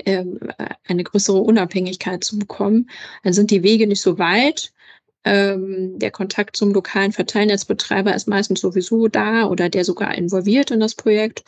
[0.05, 0.37] ähm,
[0.85, 2.89] eine größere Unabhängigkeit zu bekommen,
[3.23, 4.73] dann sind die Wege nicht so weit.
[5.23, 10.81] Ähm, der Kontakt zum lokalen Verteilnetzbetreiber ist meistens sowieso da oder der sogar involviert in
[10.81, 11.45] das Projekt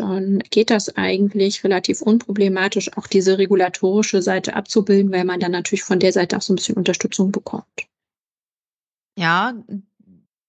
[0.00, 5.84] dann geht das eigentlich relativ unproblematisch, auch diese regulatorische Seite abzubilden, weil man dann natürlich
[5.84, 7.86] von der Seite auch so ein bisschen Unterstützung bekommt.
[9.18, 9.54] Ja,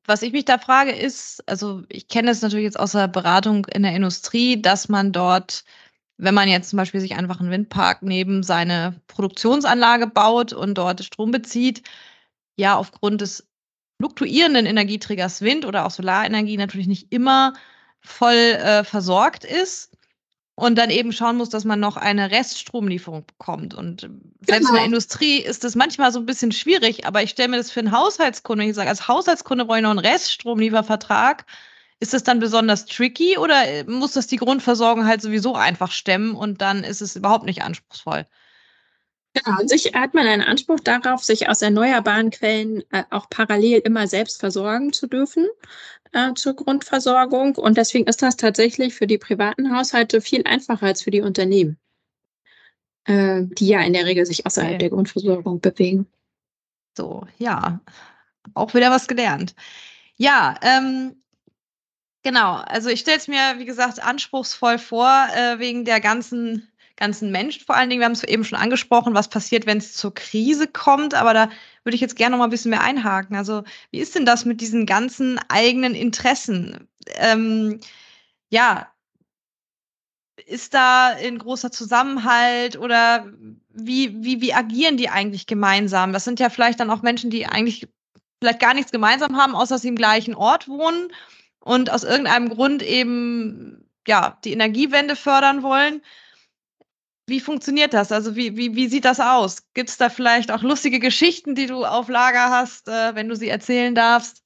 [0.05, 3.65] was ich mich da frage ist, also ich kenne es natürlich jetzt aus der Beratung
[3.65, 5.63] in der Industrie, dass man dort,
[6.17, 11.03] wenn man jetzt zum Beispiel sich einfach einen Windpark neben seine Produktionsanlage baut und dort
[11.03, 11.83] Strom bezieht,
[12.57, 13.47] ja aufgrund des
[13.99, 17.53] fluktuierenden Energieträgers Wind oder auch Solarenergie natürlich nicht immer
[18.01, 19.91] voll äh, versorgt ist
[20.55, 23.73] und dann eben schauen muss, dass man noch eine Reststromlieferung bekommt.
[23.73, 24.11] Und selbst
[24.45, 24.57] genau.
[24.57, 24.85] in der genau.
[24.85, 27.91] Industrie ist das manchmal so ein bisschen schwierig, aber ich stelle mir das für einen
[27.91, 31.45] Haushaltskunde, ich sage, als Haushaltskunde brauche ich noch einen Reststromliefervertrag.
[31.99, 36.35] Ist das dann besonders tricky oder äh, muss das die Grundversorgung halt sowieso einfach stemmen
[36.35, 38.25] und dann ist es überhaupt nicht anspruchsvoll?
[39.33, 43.79] Genau, an sich hat man einen Anspruch darauf, sich aus erneuerbaren Quellen äh, auch parallel
[43.79, 45.47] immer selbst versorgen zu dürfen
[46.13, 47.55] äh, zur Grundversorgung.
[47.55, 51.77] Und deswegen ist das tatsächlich für die privaten Haushalte viel einfacher als für die Unternehmen,
[53.05, 54.79] äh, die ja in der Regel sich außerhalb okay.
[54.79, 56.07] der Grundversorgung bewegen.
[56.97, 57.79] So, ja,
[58.53, 59.55] auch wieder was gelernt.
[60.17, 61.15] Ja, ähm,
[62.23, 62.55] genau.
[62.55, 66.70] Also ich stelle es mir, wie gesagt, anspruchsvoll vor, äh, wegen der ganzen
[67.01, 67.99] ganzen Menschen vor allen Dingen.
[67.99, 71.49] Wir haben es eben schon angesprochen, was passiert, wenn es zur Krise kommt, aber da
[71.83, 73.35] würde ich jetzt gerne noch mal ein bisschen mehr einhaken.
[73.35, 76.87] Also wie ist denn das mit diesen ganzen eigenen Interessen?
[77.15, 77.79] Ähm,
[78.49, 78.87] ja,
[80.45, 83.25] ist da ein großer Zusammenhalt oder
[83.69, 86.13] wie, wie, wie agieren die eigentlich gemeinsam?
[86.13, 87.87] Das sind ja vielleicht dann auch Menschen, die eigentlich
[88.39, 91.07] vielleicht gar nichts gemeinsam haben, außer dass sie im gleichen Ort wohnen
[91.59, 96.01] und aus irgendeinem Grund eben ja die Energiewende fördern wollen.
[97.31, 98.11] Wie funktioniert das?
[98.11, 99.63] Also wie, wie, wie sieht das aus?
[99.73, 103.35] Gibt es da vielleicht auch lustige Geschichten, die du auf Lager hast, äh, wenn du
[103.35, 104.43] sie erzählen darfst?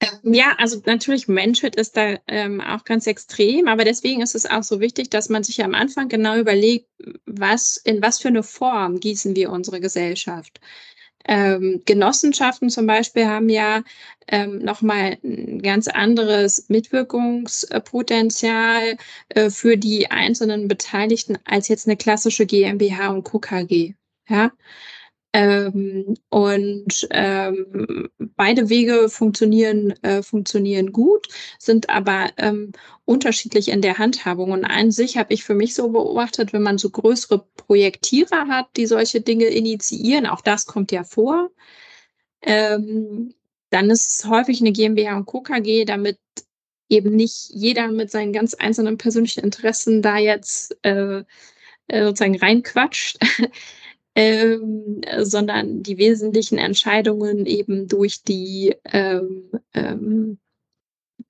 [0.00, 4.46] Ähm, ja, also natürlich Menschheit ist da ähm, auch ganz extrem, aber deswegen ist es
[4.46, 6.88] auch so wichtig, dass man sich ja am Anfang genau überlegt,
[7.26, 10.60] was, in was für eine Form gießen wir unsere Gesellschaft.
[11.28, 13.82] Ähm, Genossenschaften zum Beispiel haben ja
[14.28, 18.96] ähm, nochmal ein ganz anderes Mitwirkungspotenzial
[19.30, 23.94] äh, für die einzelnen Beteiligten als jetzt eine klassische GmbH und KKG.
[24.28, 24.50] Ja,
[25.36, 32.72] ähm, und ähm, beide Wege funktionieren, äh, funktionieren gut, sind aber ähm,
[33.04, 34.52] unterschiedlich in der Handhabung.
[34.52, 38.68] Und an sich habe ich für mich so beobachtet, wenn man so größere Projektierer hat,
[38.78, 41.50] die solche Dinge initiieren, auch das kommt ja vor,
[42.40, 43.34] ähm,
[43.68, 45.44] dann ist es häufig eine GmbH und Co.
[45.86, 46.18] Damit
[46.88, 51.24] eben nicht jeder mit seinen ganz einzelnen persönlichen Interessen da jetzt äh,
[51.88, 53.18] äh sozusagen reinquatscht.
[54.16, 60.38] ähm, sondern die wesentlichen Entscheidungen eben durch die ähm, ähm,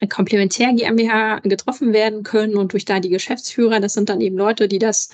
[0.08, 3.80] Komplementär GmbH getroffen werden können und durch da die Geschäftsführer.
[3.80, 5.10] Das sind dann eben Leute, die das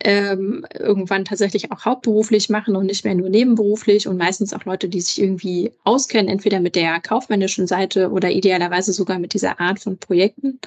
[0.00, 4.90] ähm, irgendwann tatsächlich auch hauptberuflich machen und nicht mehr nur nebenberuflich und meistens auch Leute,
[4.90, 9.80] die sich irgendwie auskennen, entweder mit der kaufmännischen Seite oder idealerweise sogar mit dieser Art
[9.80, 10.60] von Projekten.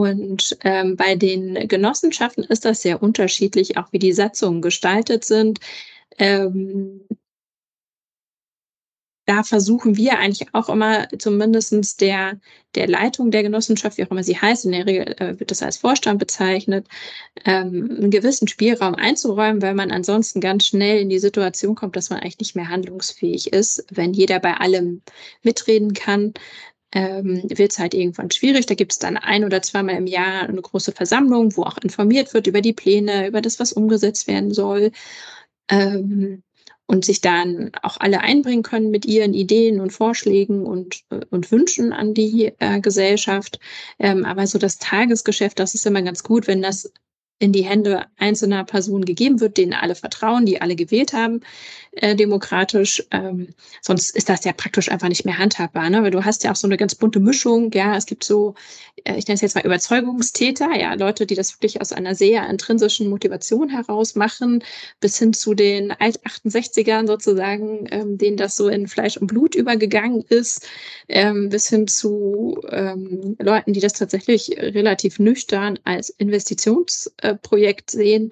[0.00, 5.60] Und ähm, bei den Genossenschaften ist das sehr unterschiedlich, auch wie die Satzungen gestaltet sind.
[6.18, 7.02] Ähm,
[9.28, 12.40] da versuchen wir eigentlich auch immer zumindestens der,
[12.74, 15.62] der Leitung der Genossenschaft, wie auch immer sie heißt, in der Regel äh, wird das
[15.62, 16.88] als Vorstand bezeichnet,
[17.44, 22.08] ähm, einen gewissen Spielraum einzuräumen, weil man ansonsten ganz schnell in die Situation kommt, dass
[22.08, 25.02] man eigentlich nicht mehr handlungsfähig ist, wenn jeder bei allem
[25.42, 26.32] mitreden kann
[26.92, 28.66] ähm, wird es halt irgendwann schwierig.
[28.66, 32.34] Da gibt es dann ein oder zweimal im Jahr eine große Versammlung, wo auch informiert
[32.34, 34.92] wird über die Pläne, über das, was umgesetzt werden soll.
[35.70, 36.42] Ähm,
[36.90, 41.52] und sich dann auch alle einbringen können mit ihren Ideen und Vorschlägen und, äh, und
[41.52, 43.60] Wünschen an die äh, Gesellschaft.
[43.98, 46.90] Ähm, aber so das Tagesgeschäft, das ist immer ganz gut, wenn das
[47.38, 51.40] in die Hände einzelner Personen gegeben wird, denen alle vertrauen, die alle gewählt haben,
[51.92, 53.04] äh, demokratisch.
[53.10, 53.48] Ähm,
[53.80, 56.02] sonst ist das ja praktisch einfach nicht mehr handhabbar, ne?
[56.02, 57.70] weil du hast ja auch so eine ganz bunte Mischung.
[57.72, 58.54] Ja, es gibt so,
[59.04, 62.48] äh, ich nenne es jetzt mal Überzeugungstäter, ja, Leute, die das wirklich aus einer sehr
[62.48, 64.64] intrinsischen Motivation heraus machen,
[65.00, 70.24] bis hin zu den Alt-68ern sozusagen, ähm, denen das so in Fleisch und Blut übergegangen
[70.28, 70.66] ist,
[71.08, 78.30] ähm, bis hin zu ähm, Leuten, die das tatsächlich relativ nüchtern als Investitions Projekt sehen,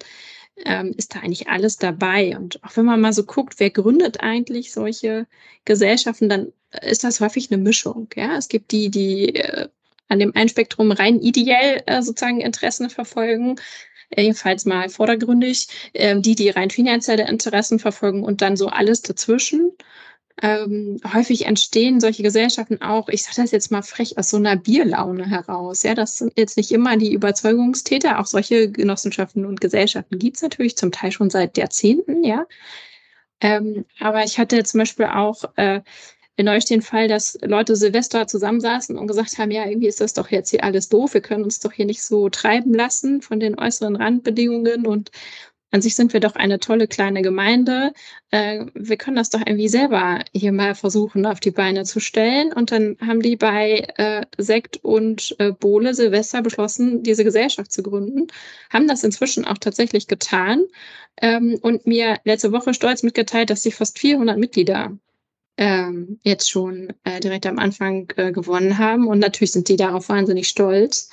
[0.65, 2.37] ähm, ist da eigentlich alles dabei.
[2.37, 5.27] Und auch wenn man mal so guckt, wer gründet eigentlich solche
[5.65, 8.09] Gesellschaften, dann ist das häufig eine Mischung.
[8.17, 9.69] Ja, es gibt die, die äh,
[10.09, 13.57] an dem einen Spektrum rein ideell äh, sozusagen Interessen verfolgen,
[14.17, 19.73] jedenfalls mal vordergründig, äh, die, die rein finanzielle Interessen verfolgen und dann so alles dazwischen.
[20.43, 24.57] Ähm, häufig entstehen solche Gesellschaften auch, ich sage das jetzt mal frech, aus so einer
[24.57, 25.83] Bierlaune heraus.
[25.83, 30.43] Ja, das sind jetzt nicht immer die Überzeugungstäter, auch solche Genossenschaften und Gesellschaften gibt es
[30.43, 32.47] natürlich zum Teil schon seit Jahrzehnten, ja.
[33.41, 35.81] Ähm, aber ich hatte zum Beispiel auch äh,
[36.37, 40.13] in euch den Fall, dass Leute Silvester zusammensaßen und gesagt haben, ja, irgendwie ist das
[40.13, 43.41] doch jetzt hier alles doof, wir können uns doch hier nicht so treiben lassen von
[43.41, 45.11] den äußeren Randbedingungen und
[45.73, 47.93] an sich sind wir doch eine tolle kleine Gemeinde.
[48.31, 52.53] Äh, wir können das doch irgendwie selber hier mal versuchen auf die Beine zu stellen.
[52.53, 57.83] Und dann haben die bei äh, Sekt und äh, Bohle Silvester beschlossen, diese Gesellschaft zu
[57.83, 58.29] gründen,
[58.71, 60.65] haben das inzwischen auch tatsächlich getan
[61.21, 64.97] ähm, und mir letzte Woche stolz mitgeteilt, dass sie fast 400 Mitglieder
[65.57, 69.09] ähm, jetzt schon äh, direkt am Anfang äh, gewonnen haben.
[69.09, 71.11] Und natürlich sind die darauf wahnsinnig stolz.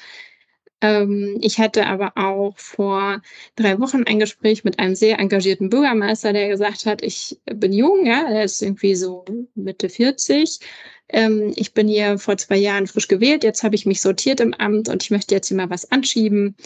[0.84, 3.22] Ähm, ich hatte aber auch vor
[3.56, 8.06] drei Wochen ein Gespräch mit einem sehr engagierten Bürgermeister, der gesagt hat, ich bin jung,
[8.06, 9.24] ja, er ist irgendwie so
[9.56, 10.60] Mitte 40.
[11.08, 14.54] Ähm, ich bin hier vor zwei Jahren frisch gewählt, jetzt habe ich mich sortiert im
[14.54, 16.58] Amt und ich möchte jetzt hier mal was anschieben.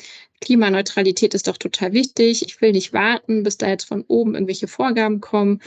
[0.41, 2.43] Klimaneutralität ist doch total wichtig.
[2.43, 5.61] Ich will nicht warten, bis da jetzt von oben irgendwelche Vorgaben kommen.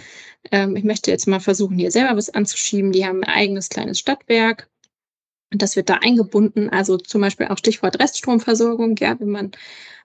[0.51, 2.91] Ähm, ich möchte jetzt mal versuchen, hier selber was anzuschieben.
[2.91, 4.69] Die haben ein eigenes kleines Stadtwerk
[5.53, 9.51] und das wird da eingebunden, also zum Beispiel auch Stichwort Reststromversorgung, ja, wenn man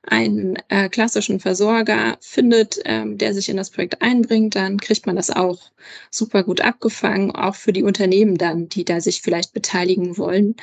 [0.07, 5.15] einen äh, klassischen Versorger findet, ähm, der sich in das Projekt einbringt, dann kriegt man
[5.15, 5.71] das auch
[6.11, 10.55] super gut abgefangen, auch für die Unternehmen dann, die da sich vielleicht beteiligen wollen.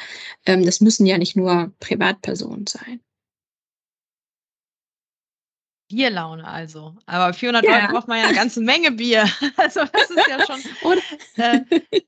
[0.47, 3.01] Ähm, das müssen ja nicht nur Privatpersonen sein.
[5.89, 6.97] Bierlaune also.
[7.07, 7.83] Aber 400 ja.
[7.83, 9.29] Euro braucht man ja eine ganze Menge Bier.
[9.57, 10.61] Also das ist ja schon.
[11.37, 12.01] Äh,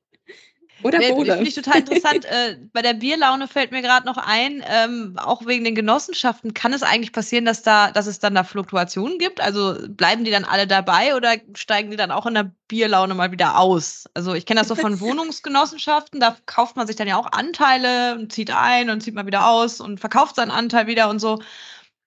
[0.85, 1.33] oder nee, Bode.
[1.33, 2.25] Finde ich total interessant.
[2.31, 6.75] äh, bei der Bierlaune fällt mir gerade noch ein, ähm, auch wegen den Genossenschaften, kann
[6.75, 9.41] es eigentlich passieren, dass, da, dass es dann da Fluktuationen gibt?
[9.41, 13.33] Also bleiben die dann alle dabei oder steigen die dann auch in der Bierlaune mal
[13.33, 14.05] wieder aus?
[14.13, 18.17] Also ich kenne das so von Wohnungsgenossenschaften, da kauft man sich dann ja auch Anteile
[18.17, 21.41] und zieht ein und zieht mal wieder aus und verkauft seinen Anteil wieder und so.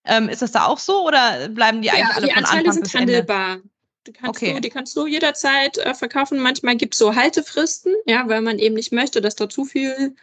[0.06, 2.70] Ähm, ist das da auch so oder bleiben die eigentlich ja, alle die von Anteile
[2.70, 3.54] Anfang sind handelbar.
[3.54, 3.70] Ende?
[4.08, 4.54] Die kannst, okay.
[4.54, 6.40] du, die kannst du jederzeit äh, verkaufen.
[6.40, 10.16] Manchmal gibt es so Haltefristen, ja, weil man eben nicht möchte, dass da zu viel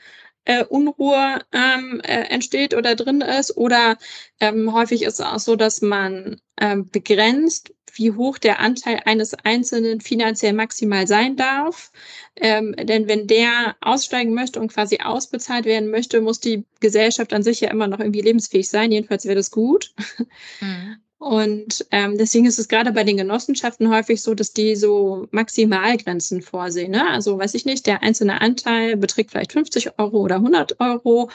[0.47, 3.57] äh, Unruhe ähm, äh, entsteht oder drin ist.
[3.57, 3.99] Oder
[4.41, 9.35] ähm, häufig ist es auch so, dass man ähm, begrenzt, wie hoch der Anteil eines
[9.35, 11.93] Einzelnen finanziell maximal sein darf.
[12.37, 17.43] Ähm, denn wenn der aussteigen möchte und quasi ausbezahlt werden möchte, muss die Gesellschaft an
[17.43, 18.91] sich ja immer noch irgendwie lebensfähig sein.
[18.91, 19.95] Jedenfalls wäre das gut.
[20.61, 20.97] Mhm.
[21.25, 26.43] Und ähm, deswegen ist es gerade bei den Genossenschaften häufig so, dass die so Maximalgrenzen
[26.43, 26.91] vorsehen.
[26.91, 27.09] Ne?
[27.09, 31.31] Also weiß ich nicht, der einzelne Anteil beträgt vielleicht 50 Euro oder 100 Euro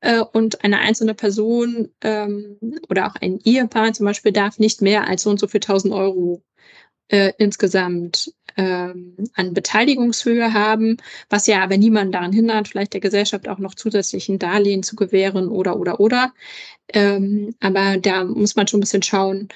[0.00, 2.56] äh, und eine einzelne Person ähm,
[2.88, 5.92] oder auch ein Ehepaar zum Beispiel darf nicht mehr als so und so für 1000
[5.92, 6.44] Euro
[7.12, 10.96] äh, insgesamt ähm, an Beteiligungshöhe haben,
[11.28, 15.48] was ja aber niemanden daran hindert, vielleicht der Gesellschaft auch noch zusätzlichen Darlehen zu gewähren
[15.48, 16.32] oder oder oder.
[16.88, 19.48] Ähm, aber da muss man schon ein bisschen schauen,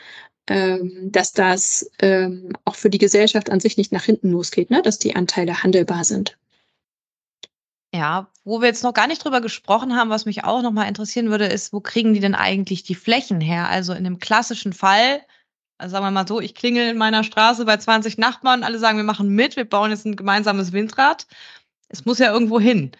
[0.48, 4.82] ähm, dass das ähm, auch für die Gesellschaft an sich nicht nach hinten losgeht, ne?
[4.82, 6.36] dass die Anteile handelbar sind.
[7.94, 10.88] Ja, wo wir jetzt noch gar nicht drüber gesprochen haben, was mich auch noch mal
[10.88, 13.70] interessieren würde, ist, wo kriegen die denn eigentlich die Flächen her?
[13.70, 15.22] Also in dem klassischen Fall,
[15.78, 18.96] also sagen wir mal so, ich klingel in meiner Straße bei 20 Nachbarn, alle sagen,
[18.96, 21.26] wir machen mit, wir bauen jetzt ein gemeinsames Windrad.
[21.88, 22.92] Es muss ja irgendwo hin.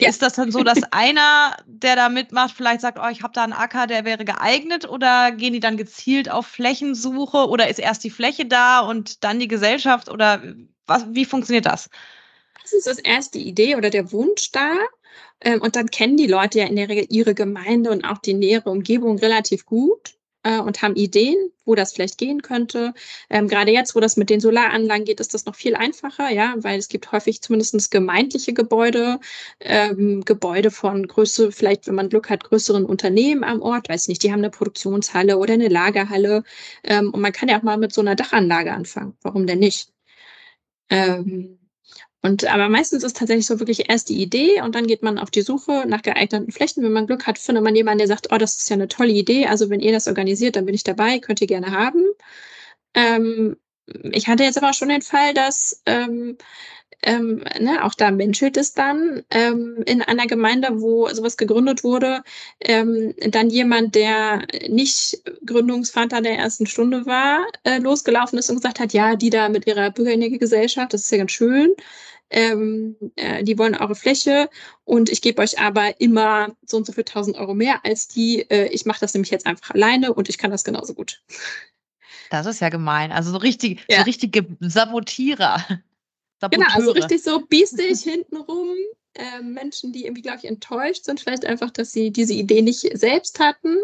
[0.00, 0.08] Ja.
[0.08, 3.42] Ist das dann so, dass einer, der da mitmacht, vielleicht sagt, oh, ich habe da
[3.42, 4.88] einen Acker, der wäre geeignet?
[4.88, 7.48] Oder gehen die dann gezielt auf Flächensuche?
[7.48, 10.08] Oder ist erst die Fläche da und dann die Gesellschaft?
[10.08, 10.42] Oder
[10.86, 11.90] was, wie funktioniert das?
[12.62, 14.76] Das ist das erste Idee oder der Wunsch da.
[15.40, 18.34] Ähm, und dann kennen die Leute ja in der Regel ihre Gemeinde und auch die
[18.34, 20.17] nähere Umgebung relativ gut
[20.48, 22.94] äh, und haben Ideen, wo das vielleicht gehen könnte.
[23.30, 26.54] Ähm, gerade jetzt, wo das mit den Solaranlagen geht, ist das noch viel einfacher, ja,
[26.58, 29.20] weil es gibt häufig zumindest gemeindliche Gebäude,
[29.60, 34.22] ähm, Gebäude von Größe, vielleicht, wenn man Glück hat, größeren Unternehmen am Ort, weiß nicht,
[34.22, 36.44] die haben eine Produktionshalle oder eine Lagerhalle.
[36.84, 39.16] Ähm, und man kann ja auch mal mit so einer Dachanlage anfangen.
[39.22, 39.92] Warum denn nicht?
[40.90, 41.57] Ähm,
[42.22, 45.30] und aber meistens ist tatsächlich so wirklich erst die Idee und dann geht man auf
[45.30, 46.82] die Suche nach geeigneten Flächen.
[46.82, 49.12] Wenn man Glück hat, findet man jemanden, der sagt, oh, das ist ja eine tolle
[49.12, 49.46] Idee.
[49.46, 52.02] Also wenn ihr das organisiert, dann bin ich dabei, könnt ihr gerne haben.
[52.94, 53.56] Ähm,
[54.12, 56.36] ich hatte jetzt aber schon den Fall, dass ähm,
[57.02, 62.22] ähm, ne, auch da menschelt es dann ähm, in einer Gemeinde, wo sowas gegründet wurde,
[62.60, 68.80] ähm, dann jemand, der nicht Gründungsvater der ersten Stunde war, äh, losgelaufen ist und gesagt
[68.80, 71.74] hat, ja, die da mit ihrer Bürgerinnegesellschaft, das ist ja ganz schön.
[72.30, 74.50] Ähm, äh, die wollen eure Fläche
[74.84, 78.40] und ich gebe euch aber immer so und so viel 1000 Euro mehr als die.
[78.50, 81.22] Äh, ich mache das nämlich jetzt einfach alleine und ich kann das genauso gut.
[82.30, 83.12] Das ist ja gemein.
[83.12, 83.98] Also so, richtig, ja.
[83.98, 85.58] so richtige Sabotierer.
[85.58, 85.80] Saboteure.
[86.40, 88.76] Genau, also richtig so biestig hintenrum.
[89.14, 92.96] Äh, Menschen, die irgendwie, glaube ich, enttäuscht sind, vielleicht einfach, dass sie diese Idee nicht
[92.96, 93.76] selbst hatten,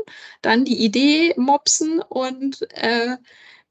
[0.43, 3.17] dann die Idee mopsen und äh,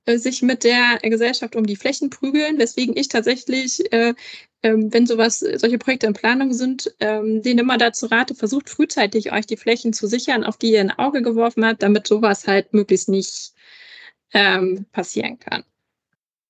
[0.05, 4.13] sich mit der Gesellschaft um die Flächen prügeln, weswegen ich tatsächlich, äh,
[4.61, 9.31] ähm, wenn sowas, solche Projekte in Planung sind, ähm, denen immer dazu rate, versucht frühzeitig
[9.31, 12.73] euch die Flächen zu sichern, auf die ihr ein Auge geworfen habt, damit sowas halt
[12.73, 13.52] möglichst nicht
[14.33, 15.63] ähm, passieren kann.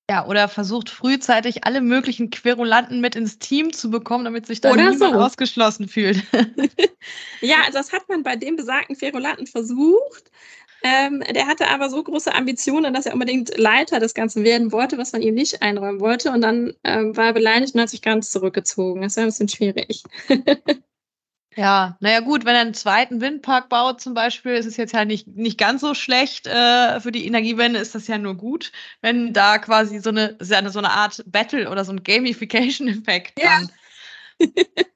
[0.09, 4.71] Ja, oder versucht frühzeitig alle möglichen Querulanten mit ins Team zu bekommen, damit sich da
[4.71, 5.19] oder niemand so.
[5.19, 6.21] ausgeschlossen fühlt.
[7.41, 10.29] ja, also das hat man bei dem besagten Querulanten versucht.
[10.83, 14.97] Ähm, der hatte aber so große Ambitionen, dass er unbedingt Leiter des Ganzen werden wollte,
[14.97, 16.31] was man ihm nicht einräumen wollte.
[16.31, 19.01] Und dann ähm, war er beleidigt und hat sich ganz zurückgezogen.
[19.01, 20.03] Das war ein bisschen schwierig.
[21.55, 25.05] Ja, naja gut, wenn er einen zweiten Windpark baut zum Beispiel, ist es jetzt ja
[25.05, 26.47] nicht, nicht ganz so schlecht.
[26.47, 30.55] Äh, für die Energiewende ist das ja nur gut, wenn da quasi so eine, so
[30.55, 33.59] eine Art Battle oder so ein Gamification-Effekt ja.
[33.59, 33.71] dann.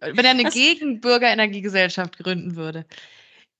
[0.02, 2.86] wenn er eine Gegenbürgerenergiegesellschaft gründen würde.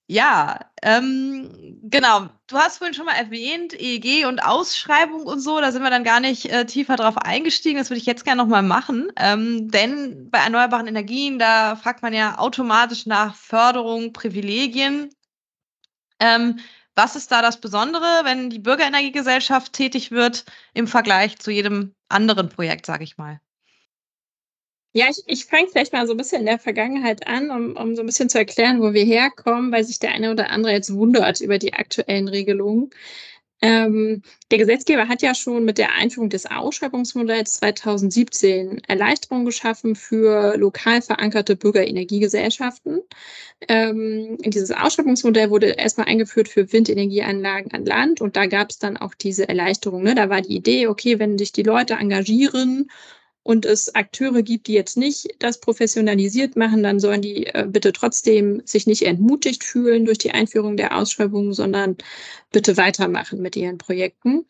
[0.10, 2.30] Ja, ähm, genau.
[2.48, 6.06] Du hast vorhin schon mal erwähnt, EEG und Ausschreibung und so, da sind wir dann
[6.06, 7.78] gar nicht äh, tiefer drauf eingestiegen.
[7.78, 9.12] Das würde ich jetzt gerne nochmal machen.
[9.18, 15.10] Ähm, denn bei erneuerbaren Energien, da fragt man ja automatisch nach Förderung, Privilegien.
[16.20, 16.60] Ähm,
[16.96, 22.50] was ist da das Besondere, wenn die Bürgerenergiegesellschaft tätig wird im Vergleich zu jedem anderen
[22.50, 23.42] Projekt, sage ich mal?
[24.94, 27.96] Ja, ich, ich fange vielleicht mal so ein bisschen in der Vergangenheit an, um, um
[27.96, 30.94] so ein bisschen zu erklären, wo wir herkommen, weil sich der eine oder andere jetzt
[30.94, 32.90] wundert über die aktuellen Regelungen.
[33.62, 34.22] Ähm,
[34.52, 41.02] der Gesetzgeber hat ja schon mit der Einführung des Ausschreibungsmodells 2017 Erleichterungen geschaffen für lokal
[41.02, 43.02] verankerte Bürgerenergiegesellschaften.
[43.68, 48.96] Ähm, dieses Ausschreibungsmodell wurde erstmal eingeführt für Windenergieanlagen an Land und da gab es dann
[48.98, 50.04] auch diese Erleichterung.
[50.04, 50.14] Ne?
[50.14, 52.90] Da war die Idee, okay, wenn sich die Leute engagieren
[53.48, 57.94] und es Akteure gibt, die jetzt nicht das professionalisiert machen, dann sollen die äh, bitte
[57.94, 61.96] trotzdem sich nicht entmutigt fühlen durch die Einführung der Ausschreibung, sondern
[62.52, 64.46] bitte weitermachen mit ihren Projekten.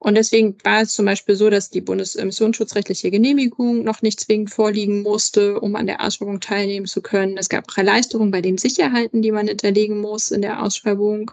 [0.00, 5.02] Und deswegen war es zum Beispiel so, dass die bundesemissionsschutzrechtliche Genehmigung noch nicht zwingend vorliegen
[5.02, 7.38] musste, um an der Ausschreibung teilnehmen zu können.
[7.38, 11.30] Es gab Erleichterungen bei den Sicherheiten, die man hinterlegen muss in der Ausschreibung.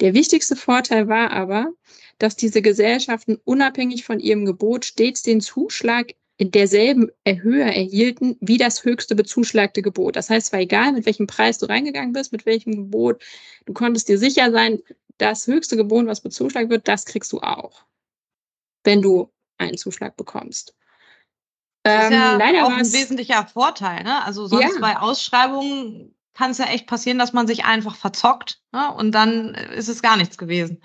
[0.00, 1.68] Der wichtigste Vorteil war aber,
[2.18, 8.58] dass diese Gesellschaften unabhängig von ihrem Gebot stets den Zuschlag in derselben Höhe erhielten wie
[8.58, 10.16] das höchste bezuschlagte Gebot.
[10.16, 13.22] Das heißt, es war egal, mit welchem Preis du reingegangen bist, mit welchem Gebot,
[13.66, 14.80] du konntest dir sicher sein,
[15.18, 17.84] das höchste Gebot, was bezuschlagt wird, das kriegst du auch,
[18.84, 20.74] wenn du einen Zuschlag bekommst.
[21.84, 24.04] Das ist ja ähm, leider auch ein wesentlicher Vorteil.
[24.04, 24.24] Ne?
[24.24, 24.80] Also sonst ja.
[24.80, 28.92] bei Ausschreibungen kann es ja echt passieren, dass man sich einfach verzockt ne?
[28.94, 30.82] und dann ist es gar nichts gewesen.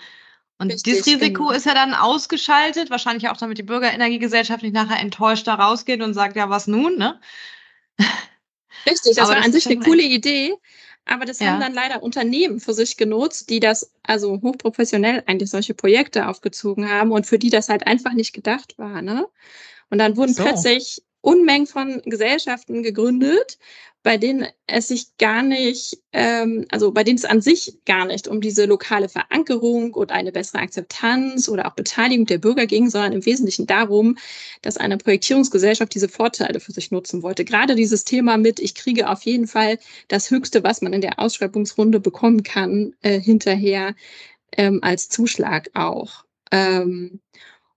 [0.60, 1.52] Und Richtig, dieses Risiko genau.
[1.52, 6.14] ist ja dann ausgeschaltet, wahrscheinlich auch damit die Bürgerenergiegesellschaft nicht nachher enttäuscht da rausgeht und
[6.14, 7.20] sagt, ja, was nun, ne?
[8.90, 10.56] Richtig, das aber war das an sich eine coole Idee,
[11.06, 11.48] aber das ja.
[11.48, 16.90] haben dann leider Unternehmen für sich genutzt, die das also hochprofessionell eigentlich solche Projekte aufgezogen
[16.90, 19.28] haben und für die das halt einfach nicht gedacht war, ne?
[19.90, 20.44] Und dann wurden so.
[20.44, 23.58] plötzlich Unmengen von Gesellschaften gegründet,
[24.08, 28.30] bei denen es sich gar nicht, ähm, also bei denen es an sich gar nicht
[28.30, 33.12] um diese lokale Verankerung und eine bessere Akzeptanz oder auch Beteiligung der Bürger ging, sondern
[33.12, 34.18] im Wesentlichen darum,
[34.62, 37.44] dass eine Projektierungsgesellschaft diese Vorteile für sich nutzen wollte.
[37.44, 39.78] Gerade dieses Thema mit, ich kriege auf jeden Fall
[40.08, 43.94] das Höchste, was man in der Ausschreibungsrunde bekommen kann, äh, hinterher
[44.56, 46.24] ähm, als Zuschlag auch.
[46.54, 47.20] Ähm,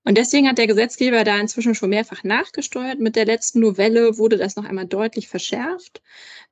[0.04, 3.00] und deswegen hat der Gesetzgeber da inzwischen schon mehrfach nachgesteuert.
[3.00, 6.00] Mit der letzten Novelle wurde das noch einmal deutlich verschärft,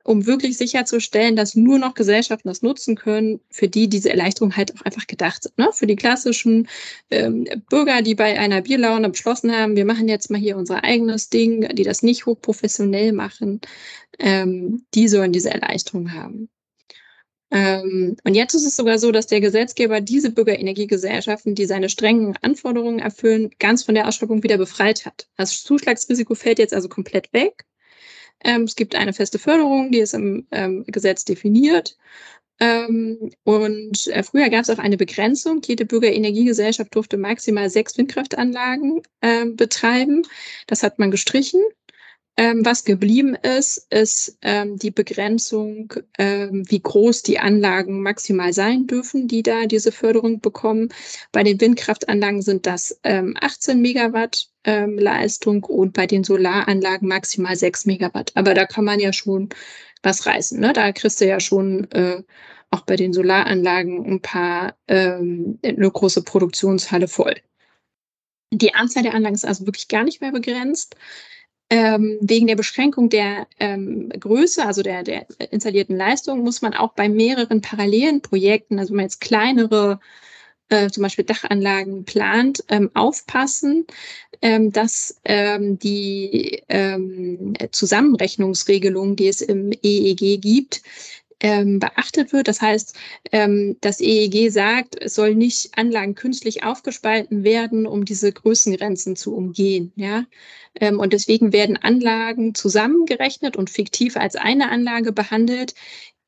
[0.05, 4.75] um wirklich sicherzustellen, dass nur noch Gesellschaften das nutzen können, für die diese Erleichterung halt
[4.77, 5.57] auch einfach gedacht sind.
[5.57, 5.71] Ne?
[5.73, 6.69] Für die klassischen
[7.11, 11.31] ähm, Bürger, die bei einer Bierlaune beschlossen haben, wir machen jetzt mal hier unser eigenes
[11.31, 13.63] Ding, die das nicht hochprofessionell machen,
[14.19, 16.51] ähm, die sollen diese Erleichterung haben.
[17.51, 22.37] Ähm, und jetzt ist es sogar so, dass der Gesetzgeber diese Bürgerenergiegesellschaften, die seine strengen
[22.43, 25.29] Anforderungen erfüllen, ganz von der Ausschreibung wieder befreit hat.
[25.37, 27.65] Das Zuschlagsrisiko fällt jetzt also komplett weg.
[28.45, 31.97] Ähm, es gibt eine feste Förderung, die ist im ähm, Gesetz definiert.
[32.61, 35.63] Ähm, und äh, früher gab es auch eine Begrenzung.
[35.65, 40.23] Jede Bürgerenergiegesellschaft durfte maximal sechs Windkraftanlagen äh, betreiben.
[40.67, 41.61] Das hat man gestrichen.
[42.39, 48.87] Ähm, was geblieben ist, ist ähm, die Begrenzung, ähm, wie groß die Anlagen maximal sein
[48.87, 50.91] dürfen, die da diese Förderung bekommen.
[51.33, 57.57] Bei den Windkraftanlagen sind das 18 ähm, Megawatt ähm, Leistung und bei den Solaranlagen maximal
[57.57, 58.31] 6 Megawatt.
[58.37, 59.49] Aber da kann man ja schon
[60.05, 60.61] was reißen.
[60.61, 60.73] Ne?
[60.73, 62.23] Da kriegst du ja schon äh,
[62.71, 67.35] auch bei den Solaranlagen ein paar, ähm, eine große Produktionshalle voll.
[68.53, 70.95] Die Anzahl der Anlagen ist also wirklich gar nicht mehr begrenzt
[71.71, 76.93] ähm, wegen der Beschränkung der ähm, Größe, also der, der installierten Leistung, muss man auch
[76.93, 80.01] bei mehreren parallelen Projekten, also wenn man jetzt kleinere
[80.71, 83.87] äh, zum Beispiel Dachanlagen plant, ähm, aufpassen,
[84.43, 90.83] ähm, dass ähm, die ähm, Zusammenrechnungsregelung, die es im EEG gibt,
[91.41, 92.49] ähm, beachtet wird.
[92.49, 92.97] Das heißt,
[93.33, 99.35] ähm, das EEG sagt, es soll nicht Anlagen künstlich aufgespalten werden, um diese Größengrenzen zu
[99.35, 99.93] umgehen.
[99.97, 100.27] Ja?
[100.81, 105.75] Ähm, und deswegen werden Anlagen zusammengerechnet und fiktiv als eine Anlage behandelt,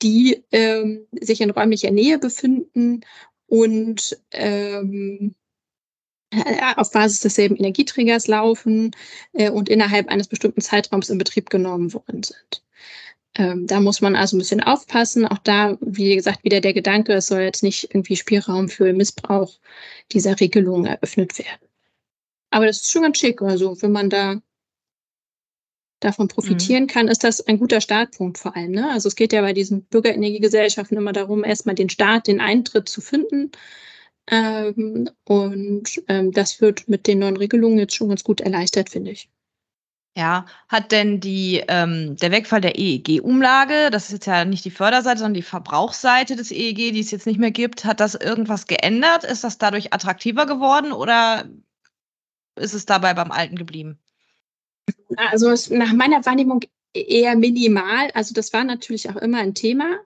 [0.02, 3.02] die ähm, sich in räumlicher Nähe befinden
[3.46, 5.34] und ähm,
[6.76, 8.92] auf Basis desselben Energieträgers laufen
[9.32, 12.62] äh, und innerhalb eines bestimmten Zeitraums in Betrieb genommen worden sind.
[13.36, 15.26] Ähm, da muss man also ein bisschen aufpassen.
[15.26, 19.58] Auch da, wie gesagt, wieder der Gedanke, es soll jetzt nicht irgendwie Spielraum für Missbrauch
[20.12, 21.68] dieser Regelung eröffnet werden.
[22.50, 23.40] Aber das ist schon ganz schick.
[23.42, 24.40] Also wenn man da
[26.00, 26.30] davon mhm.
[26.30, 26.88] profitieren mhm.
[26.88, 28.72] kann, ist das ein guter Startpunkt vor allem.
[28.72, 28.90] Ne?
[28.90, 33.00] Also es geht ja bei diesen Bürgerenergiegesellschaften immer darum, erstmal den Start, den Eintritt zu
[33.00, 33.52] finden.
[34.26, 39.12] Ähm, und ähm, das wird mit den neuen Regelungen jetzt schon ganz gut erleichtert, finde
[39.12, 39.28] ich.
[40.16, 44.72] Ja, hat denn die, ähm, der Wegfall der EEG-Umlage, das ist jetzt ja nicht die
[44.72, 48.66] Förderseite, sondern die Verbrauchsseite des EEG, die es jetzt nicht mehr gibt, hat das irgendwas
[48.66, 49.22] geändert?
[49.22, 51.48] Ist das dadurch attraktiver geworden oder
[52.56, 54.00] ist es dabei beim Alten geblieben?
[55.16, 56.60] Also nach meiner Wahrnehmung
[56.92, 58.10] eher minimal.
[58.14, 59.98] Also das war natürlich auch immer ein Thema.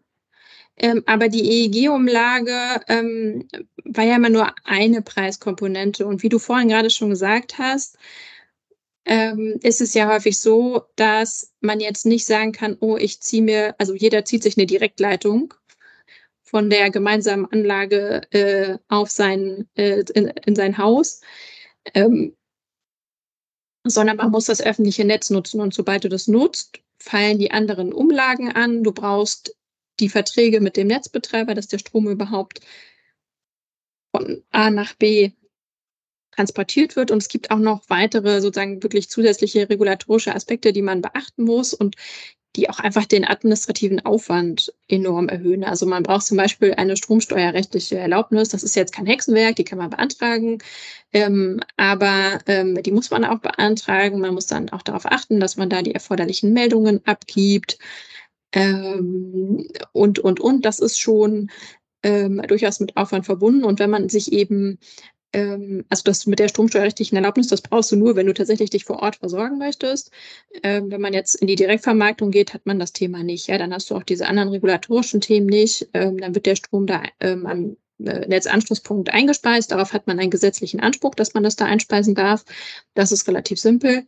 [0.76, 3.48] Ähm, aber die EEG-Umlage ähm,
[3.84, 6.06] war ja immer nur eine Preiskomponente.
[6.06, 7.96] Und wie du vorhin gerade schon gesagt hast,
[9.06, 13.42] ähm, ist es ja häufig so, dass man jetzt nicht sagen kann, oh, ich ziehe
[13.42, 15.54] mir, also jeder zieht sich eine Direktleitung
[16.42, 21.20] von der gemeinsamen Anlage äh, auf sein, äh, in, in, sein Haus.
[21.94, 22.36] Ähm,
[23.86, 25.60] sondern man muss das öffentliche Netz nutzen.
[25.60, 28.82] Und sobald du das nutzt, fallen die anderen Umlagen an.
[28.82, 29.56] Du brauchst
[30.00, 32.60] die Verträge mit dem Netzbetreiber, dass der Strom überhaupt
[34.10, 35.32] von A nach B
[36.34, 37.10] transportiert wird.
[37.10, 41.74] Und es gibt auch noch weitere sozusagen wirklich zusätzliche regulatorische Aspekte, die man beachten muss.
[41.74, 41.96] Und
[42.56, 45.64] die auch einfach den administrativen Aufwand enorm erhöhen.
[45.64, 48.50] Also man braucht zum Beispiel eine stromsteuerrechtliche Erlaubnis.
[48.50, 50.58] Das ist jetzt kein Hexenwerk, die kann man beantragen,
[51.12, 54.20] ähm, aber ähm, die muss man auch beantragen.
[54.20, 57.78] Man muss dann auch darauf achten, dass man da die erforderlichen Meldungen abgibt
[58.52, 60.64] ähm, und, und, und.
[60.64, 61.50] Das ist schon
[62.04, 63.64] ähm, durchaus mit Aufwand verbunden.
[63.64, 64.78] Und wenn man sich eben
[65.88, 69.02] also das mit der stromsteuerrechtlichen Erlaubnis, das brauchst du nur, wenn du tatsächlich dich vor
[69.02, 70.10] Ort versorgen möchtest.
[70.62, 73.48] Ähm, wenn man jetzt in die Direktvermarktung geht, hat man das Thema nicht.
[73.48, 75.88] Ja, dann hast du auch diese anderen regulatorischen Themen nicht.
[75.92, 79.72] Ähm, dann wird der Strom da ähm, am äh, Netzanschlusspunkt eingespeist.
[79.72, 82.44] Darauf hat man einen gesetzlichen Anspruch, dass man das da einspeisen darf.
[82.94, 84.06] Das ist relativ simpel.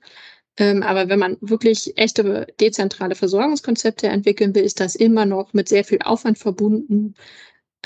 [0.58, 5.68] Ähm, aber wenn man wirklich echte dezentrale Versorgungskonzepte entwickeln will, ist das immer noch mit
[5.68, 7.14] sehr viel Aufwand verbunden.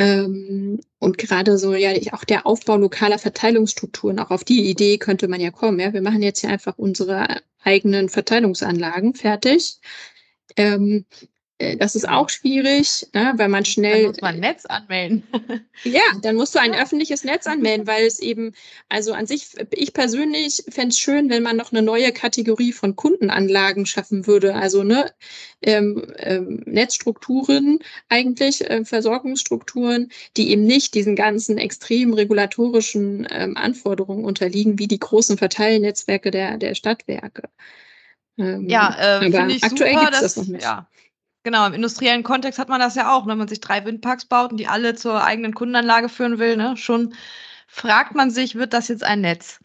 [0.01, 5.29] Ähm, und gerade so ja auch der Aufbau lokaler Verteilungsstrukturen, auch auf die Idee könnte
[5.29, 5.79] man ja kommen.
[5.79, 9.79] Ja, wir machen jetzt hier einfach unsere eigenen Verteilungsanlagen fertig.
[10.57, 11.27] Ähm, äh,
[11.79, 14.03] das ist auch schwierig, ne, weil man schnell.
[14.03, 15.23] Dann muss man ein Netz anmelden.
[15.85, 18.53] ja, dann musst du ein öffentliches Netz anmelden, weil es eben,
[18.89, 22.97] also an sich, ich persönlich fände es schön, wenn man noch eine neue Kategorie von
[22.97, 24.55] Kundenanlagen schaffen würde.
[24.55, 25.13] Also ne,
[25.63, 34.25] ähm, ähm, Netzstrukturen eigentlich, äh, Versorgungsstrukturen, die eben nicht diesen ganzen extrem regulatorischen ähm, Anforderungen
[34.25, 37.51] unterliegen, wie die großen Verteilnetzwerke der, der Stadtwerke.
[38.39, 40.63] Ähm, ja, äh, finde ich aktuell super, dass, das noch nicht.
[40.63, 40.89] Ja,
[41.43, 43.33] Genau, im industriellen Kontext hat man das ja auch, ne?
[43.33, 46.77] wenn man sich drei Windparks baut und die alle zur eigenen Kundenanlage führen will, ne?
[46.77, 47.15] schon
[47.67, 49.59] fragt man sich, wird das jetzt ein Netz?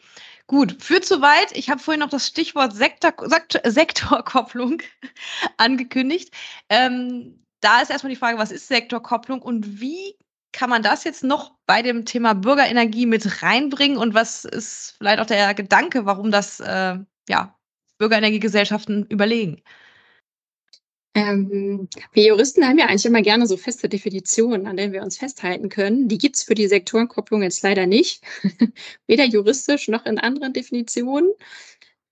[0.46, 1.52] Gut, führt zu weit.
[1.52, 3.12] Ich habe vorhin noch das Stichwort Sektor,
[3.64, 4.80] Sektorkopplung
[5.58, 6.32] angekündigt.
[6.68, 10.16] Ähm, da ist erstmal die Frage, was ist Sektorkopplung und wie
[10.52, 15.20] kann man das jetzt noch bei dem Thema Bürgerenergie mit reinbringen und was ist vielleicht
[15.20, 16.96] auch der Gedanke, warum das äh,
[17.28, 17.58] ja,
[17.98, 19.62] Bürgerenergiegesellschaften überlegen?
[21.16, 25.16] Ähm, wir Juristen haben ja eigentlich immer gerne so feste Definitionen, an denen wir uns
[25.16, 26.08] festhalten können.
[26.08, 28.22] Die gibt es für die Sektorenkopplung jetzt leider nicht,
[29.06, 31.32] weder juristisch noch in anderen Definitionen.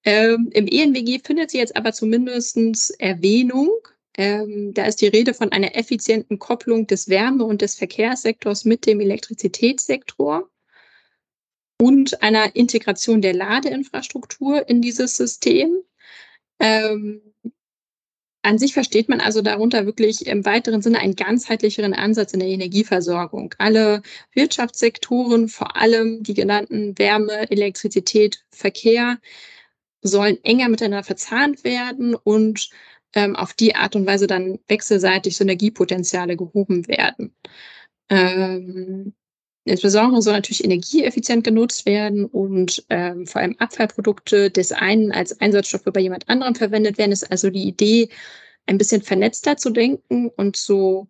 [0.05, 2.57] Ähm, Im ENWG findet sie jetzt aber zumindest
[2.98, 3.68] Erwähnung.
[4.16, 8.86] Ähm, da ist die Rede von einer effizienten Kopplung des Wärme- und des Verkehrssektors mit
[8.86, 10.48] dem Elektrizitätssektor
[11.78, 15.82] und einer Integration der Ladeinfrastruktur in dieses System.
[16.59, 17.34] Ähm,
[18.45, 22.49] an sich versteht man also darunter wirklich im weiteren Sinne einen ganzheitlicheren Ansatz in der
[22.49, 23.55] Energieversorgung.
[23.59, 29.18] Alle Wirtschaftssektoren, vor allem die genannten Wärme, Elektrizität, Verkehr,
[30.03, 32.68] sollen enger miteinander verzahnt werden und
[33.14, 37.34] ähm, auf die Art und Weise dann wechselseitig Synergiepotenziale gehoben werden.
[38.11, 39.14] Ähm,
[39.64, 45.84] Insbesondere soll natürlich energieeffizient genutzt werden und ähm, vor allem Abfallprodukte des einen als Einsatzstoffe
[45.92, 47.12] bei jemand anderem verwendet werden.
[47.12, 48.10] Ist also die Idee,
[48.66, 51.08] ein bisschen vernetzter zu denken und so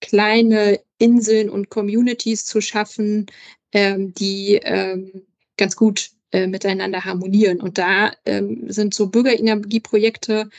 [0.00, 3.26] kleine Inseln und Communities zu schaffen,
[3.72, 5.26] ähm, die ähm,
[5.56, 7.60] ganz gut äh, miteinander harmonieren.
[7.60, 10.50] Und da ähm, sind so Bürgerenergieprojekte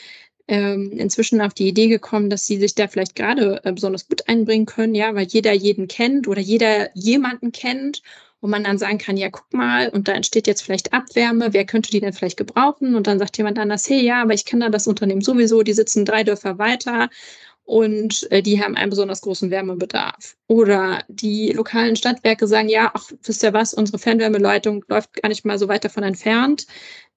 [0.47, 4.27] ähm, inzwischen auf die Idee gekommen, dass sie sich da vielleicht gerade äh, besonders gut
[4.27, 8.01] einbringen können, ja, weil jeder jeden kennt oder jeder jemanden kennt
[8.41, 11.65] wo man dann sagen kann, ja, guck mal, und da entsteht jetzt vielleicht Abwärme, wer
[11.65, 12.95] könnte die denn vielleicht gebrauchen?
[12.95, 15.73] Und dann sagt jemand anders, hey, ja, aber ich kenne da das Unternehmen sowieso, die
[15.73, 17.09] sitzen drei Dörfer weiter
[17.63, 20.35] und äh, die haben einen besonders großen Wärmebedarf.
[20.47, 25.45] Oder die lokalen Stadtwerke sagen, ja, ach, wisst ihr was, unsere Fernwärmeleitung läuft gar nicht
[25.45, 26.65] mal so weit davon entfernt.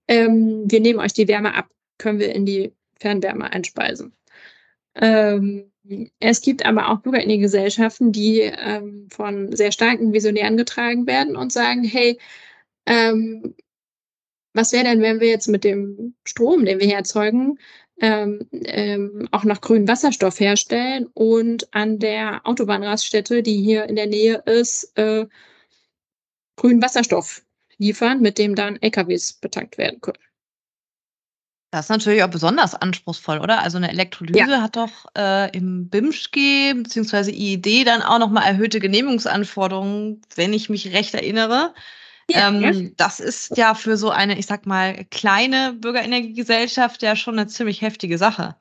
[0.06, 4.12] Ähm, wir nehmen euch die Wärme ab, können wir in die Fernwärme einspeisen.
[4.94, 5.70] Ähm,
[6.20, 11.84] es gibt aber auch Bürgerinnengesellschaften, die ähm, von sehr starken Visionären getragen werden und sagen,
[11.84, 12.18] hey,
[12.86, 13.54] ähm,
[14.54, 17.58] was wäre denn, wenn wir jetzt mit dem Strom, den wir hier erzeugen,
[18.00, 24.06] ähm, ähm, auch noch grünen Wasserstoff herstellen und an der Autobahnraststätte, die hier in der
[24.06, 25.26] Nähe ist, äh,
[26.56, 27.44] grünen Wasserstoff
[27.78, 30.18] liefern, mit dem dann LKWs betankt werden können.
[31.74, 33.60] Das ist natürlich auch besonders anspruchsvoll, oder?
[33.60, 34.62] Also eine Elektrolyse Ja.
[34.62, 37.32] hat doch äh, im BImSchG bzw.
[37.32, 41.74] IED dann auch nochmal erhöhte Genehmigungsanforderungen, wenn ich mich recht erinnere.
[42.30, 42.70] Ja, ja.
[42.70, 47.48] Ähm, das ist ja für so eine, ich sag mal, kleine Bürgerenergiegesellschaft ja schon eine
[47.48, 48.54] ziemlich heftige Sache.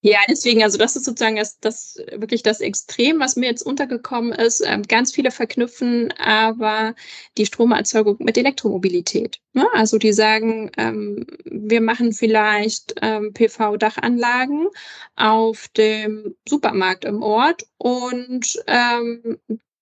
[0.00, 4.32] Ja, deswegen, also das ist sozusagen das, das wirklich das Extrem, was mir jetzt untergekommen
[4.32, 4.62] ist.
[4.64, 6.94] Ähm, ganz viele verknüpfen aber
[7.36, 9.40] die Stromerzeugung mit Elektromobilität.
[9.54, 9.66] Ne?
[9.74, 14.68] Also die sagen, ähm, wir machen vielleicht ähm, PV-Dachanlagen
[15.16, 18.62] auf dem Supermarkt im Ort und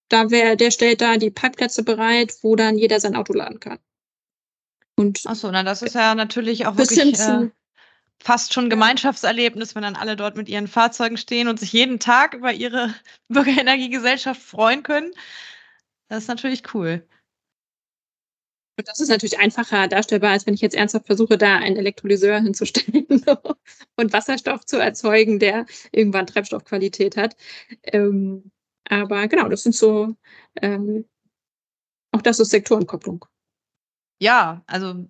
[0.08, 3.78] da wär, der stellt da die Parkplätze bereit, wo dann jeder sein Auto laden kann.
[4.96, 7.52] Und Achso, na das ist ja natürlich auch bis hin wirklich äh, zu
[8.22, 12.34] fast schon Gemeinschaftserlebnis, wenn dann alle dort mit ihren Fahrzeugen stehen und sich jeden Tag
[12.34, 12.94] über ihre
[13.28, 15.12] Bürgerenergiegesellschaft freuen können.
[16.08, 17.06] Das ist natürlich cool.
[18.78, 22.40] Und das ist natürlich einfacher darstellbar, als wenn ich jetzt ernsthaft versuche, da einen Elektrolyseur
[22.40, 23.06] hinzustellen
[23.96, 27.36] und Wasserstoff zu erzeugen, der irgendwann Treibstoffqualität hat.
[27.84, 28.50] Ähm,
[28.88, 30.14] aber genau, das sind so,
[30.60, 31.06] ähm,
[32.12, 33.24] auch das ist Sektorenkopplung.
[34.20, 35.06] Ja, also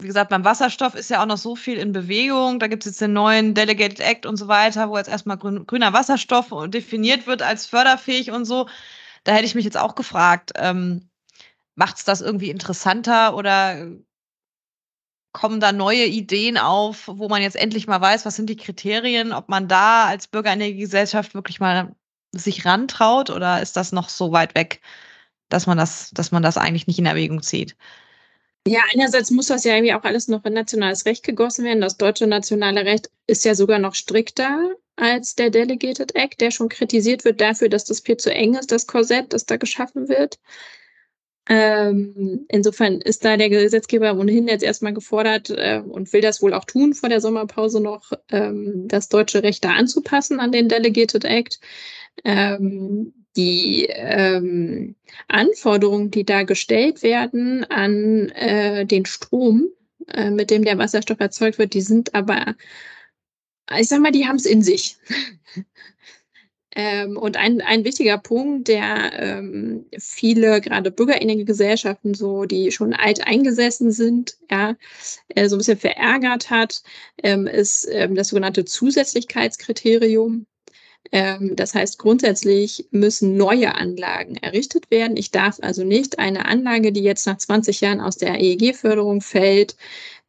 [0.00, 2.60] wie gesagt, beim Wasserstoff ist ja auch noch so viel in Bewegung.
[2.60, 5.66] Da gibt es jetzt den neuen Delegated Act und so weiter, wo jetzt erstmal grün,
[5.66, 8.68] grüner Wasserstoff definiert wird als förderfähig und so.
[9.24, 11.10] Da hätte ich mich jetzt auch gefragt, ähm,
[11.74, 13.88] macht es das irgendwie interessanter oder
[15.32, 19.32] kommen da neue Ideen auf, wo man jetzt endlich mal weiß, was sind die Kriterien,
[19.32, 21.94] ob man da als Bürgerenergiegesellschaft wirklich mal
[22.32, 24.80] sich rantraut oder ist das noch so weit weg,
[25.48, 27.76] dass man das, dass man das eigentlich nicht in Erwägung zieht?
[28.68, 31.80] Ja, einerseits muss das ja irgendwie auch alles noch in nationales Recht gegossen werden.
[31.80, 36.68] Das deutsche nationale Recht ist ja sogar noch strikter als der Delegated Act, der schon
[36.68, 40.38] kritisiert wird dafür, dass das viel zu eng ist, das Korsett, das da geschaffen wird.
[41.48, 46.52] Ähm, insofern ist da der Gesetzgeber ohnehin jetzt erstmal gefordert äh, und will das wohl
[46.52, 51.24] auch tun, vor der Sommerpause noch ähm, das deutsche Recht da anzupassen an den Delegated
[51.24, 51.58] Act.
[52.22, 54.96] Ähm, die ähm,
[55.28, 59.68] Anforderungen, die da gestellt werden an äh, den Strom,
[60.08, 62.56] äh, mit dem der Wasserstoff erzeugt wird, die sind aber,
[63.78, 64.96] ich sag mal, die haben es in sich.
[66.74, 73.24] ähm, und ein, ein wichtiger Punkt, der ähm, viele, gerade Bürgerenergiegesellschaften, so, die schon alt
[73.24, 74.74] eingesessen sind, ja,
[75.28, 76.82] äh, so ein bisschen verärgert hat,
[77.22, 80.46] ähm, ist ähm, das sogenannte Zusätzlichkeitskriterium.
[81.12, 85.16] Ähm, das heißt, grundsätzlich müssen neue Anlagen errichtet werden.
[85.16, 89.76] Ich darf also nicht eine Anlage, die jetzt nach 20 Jahren aus der EEG-Förderung fällt,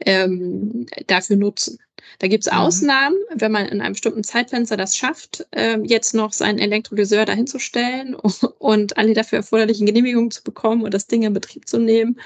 [0.05, 1.79] ähm, dafür nutzen.
[2.19, 2.57] Da gibt es mhm.
[2.57, 8.15] Ausnahmen, wenn man in einem bestimmten Zeitfenster das schafft, äh, jetzt noch seinen Elektrolyseur dahinzustellen
[8.59, 12.19] und alle dafür erforderlichen Genehmigungen zu bekommen und das Ding in Betrieb zu nehmen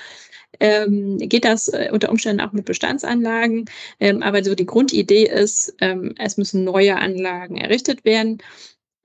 [0.60, 3.66] ähm, geht das äh, unter Umständen auch mit Bestandsanlagen.
[4.00, 8.40] Ähm, aber so die Grundidee ist, ähm, es müssen neue Anlagen errichtet werden,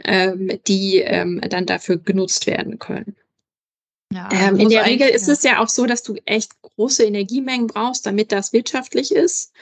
[0.04, 3.16] ähm, die ähm, dann dafür genutzt werden können.
[4.12, 5.32] Ja, ähm, in der Regel ist ja.
[5.34, 9.52] es ja auch so, dass du echt große Energiemengen brauchst, damit das wirtschaftlich ist.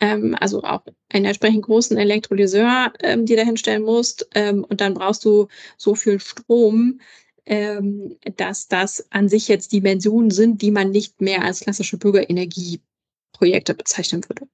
[0.00, 4.28] also auch einen entsprechend großen Elektrolyseur, ähm, die du hinstellen musst.
[4.34, 5.46] und dann brauchst du
[5.78, 7.00] so viel Strom,
[7.46, 13.74] ähm, dass das an sich jetzt Dimensionen sind, die man nicht mehr als klassische Bürgerenergieprojekte
[13.74, 14.48] bezeichnen würde.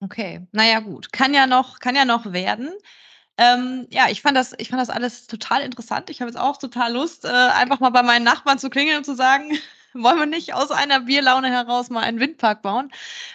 [0.00, 2.70] Okay, naja gut, kann ja noch, kann ja noch werden.
[3.36, 6.10] Ähm, ja, ich fand, das, ich fand das alles total interessant.
[6.10, 9.04] Ich habe jetzt auch total Lust, äh, einfach mal bei meinen Nachbarn zu klingeln und
[9.04, 9.56] zu sagen,
[10.02, 12.90] wollen wir nicht aus einer Bierlaune heraus mal einen Windpark bauen?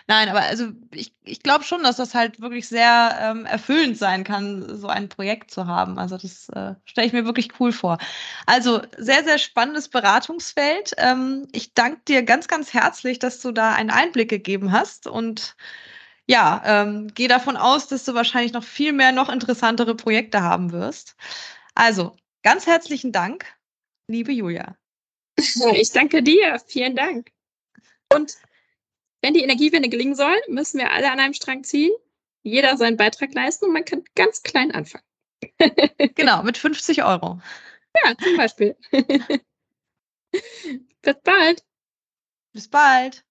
[0.08, 4.24] Nein, aber also ich, ich glaube schon, dass das halt wirklich sehr ähm, erfüllend sein
[4.24, 5.98] kann, so ein Projekt zu haben.
[5.98, 7.98] Also das äh, stelle ich mir wirklich cool vor.
[8.46, 10.94] Also sehr, sehr spannendes Beratungsfeld.
[10.98, 15.56] Ähm, ich danke dir ganz, ganz herzlich, dass du da einen Einblick gegeben hast und
[16.26, 20.72] ja, ähm, gehe davon aus, dass du wahrscheinlich noch viel mehr, noch interessantere Projekte haben
[20.72, 21.16] wirst.
[21.76, 23.46] Also, ganz herzlichen Dank,
[24.08, 24.76] liebe Julia.
[25.76, 26.60] Ich danke dir.
[26.68, 27.32] Vielen Dank.
[28.14, 28.38] Und
[29.22, 31.94] wenn die Energiewende gelingen soll, müssen wir alle an einem Strang ziehen,
[32.44, 35.06] jeder seinen Beitrag leisten und man kann ganz klein anfangen.
[36.16, 37.40] genau, mit 50 Euro.
[38.04, 38.76] Ja, zum Beispiel.
[41.02, 41.64] Bis bald.
[42.52, 43.24] Bis bald.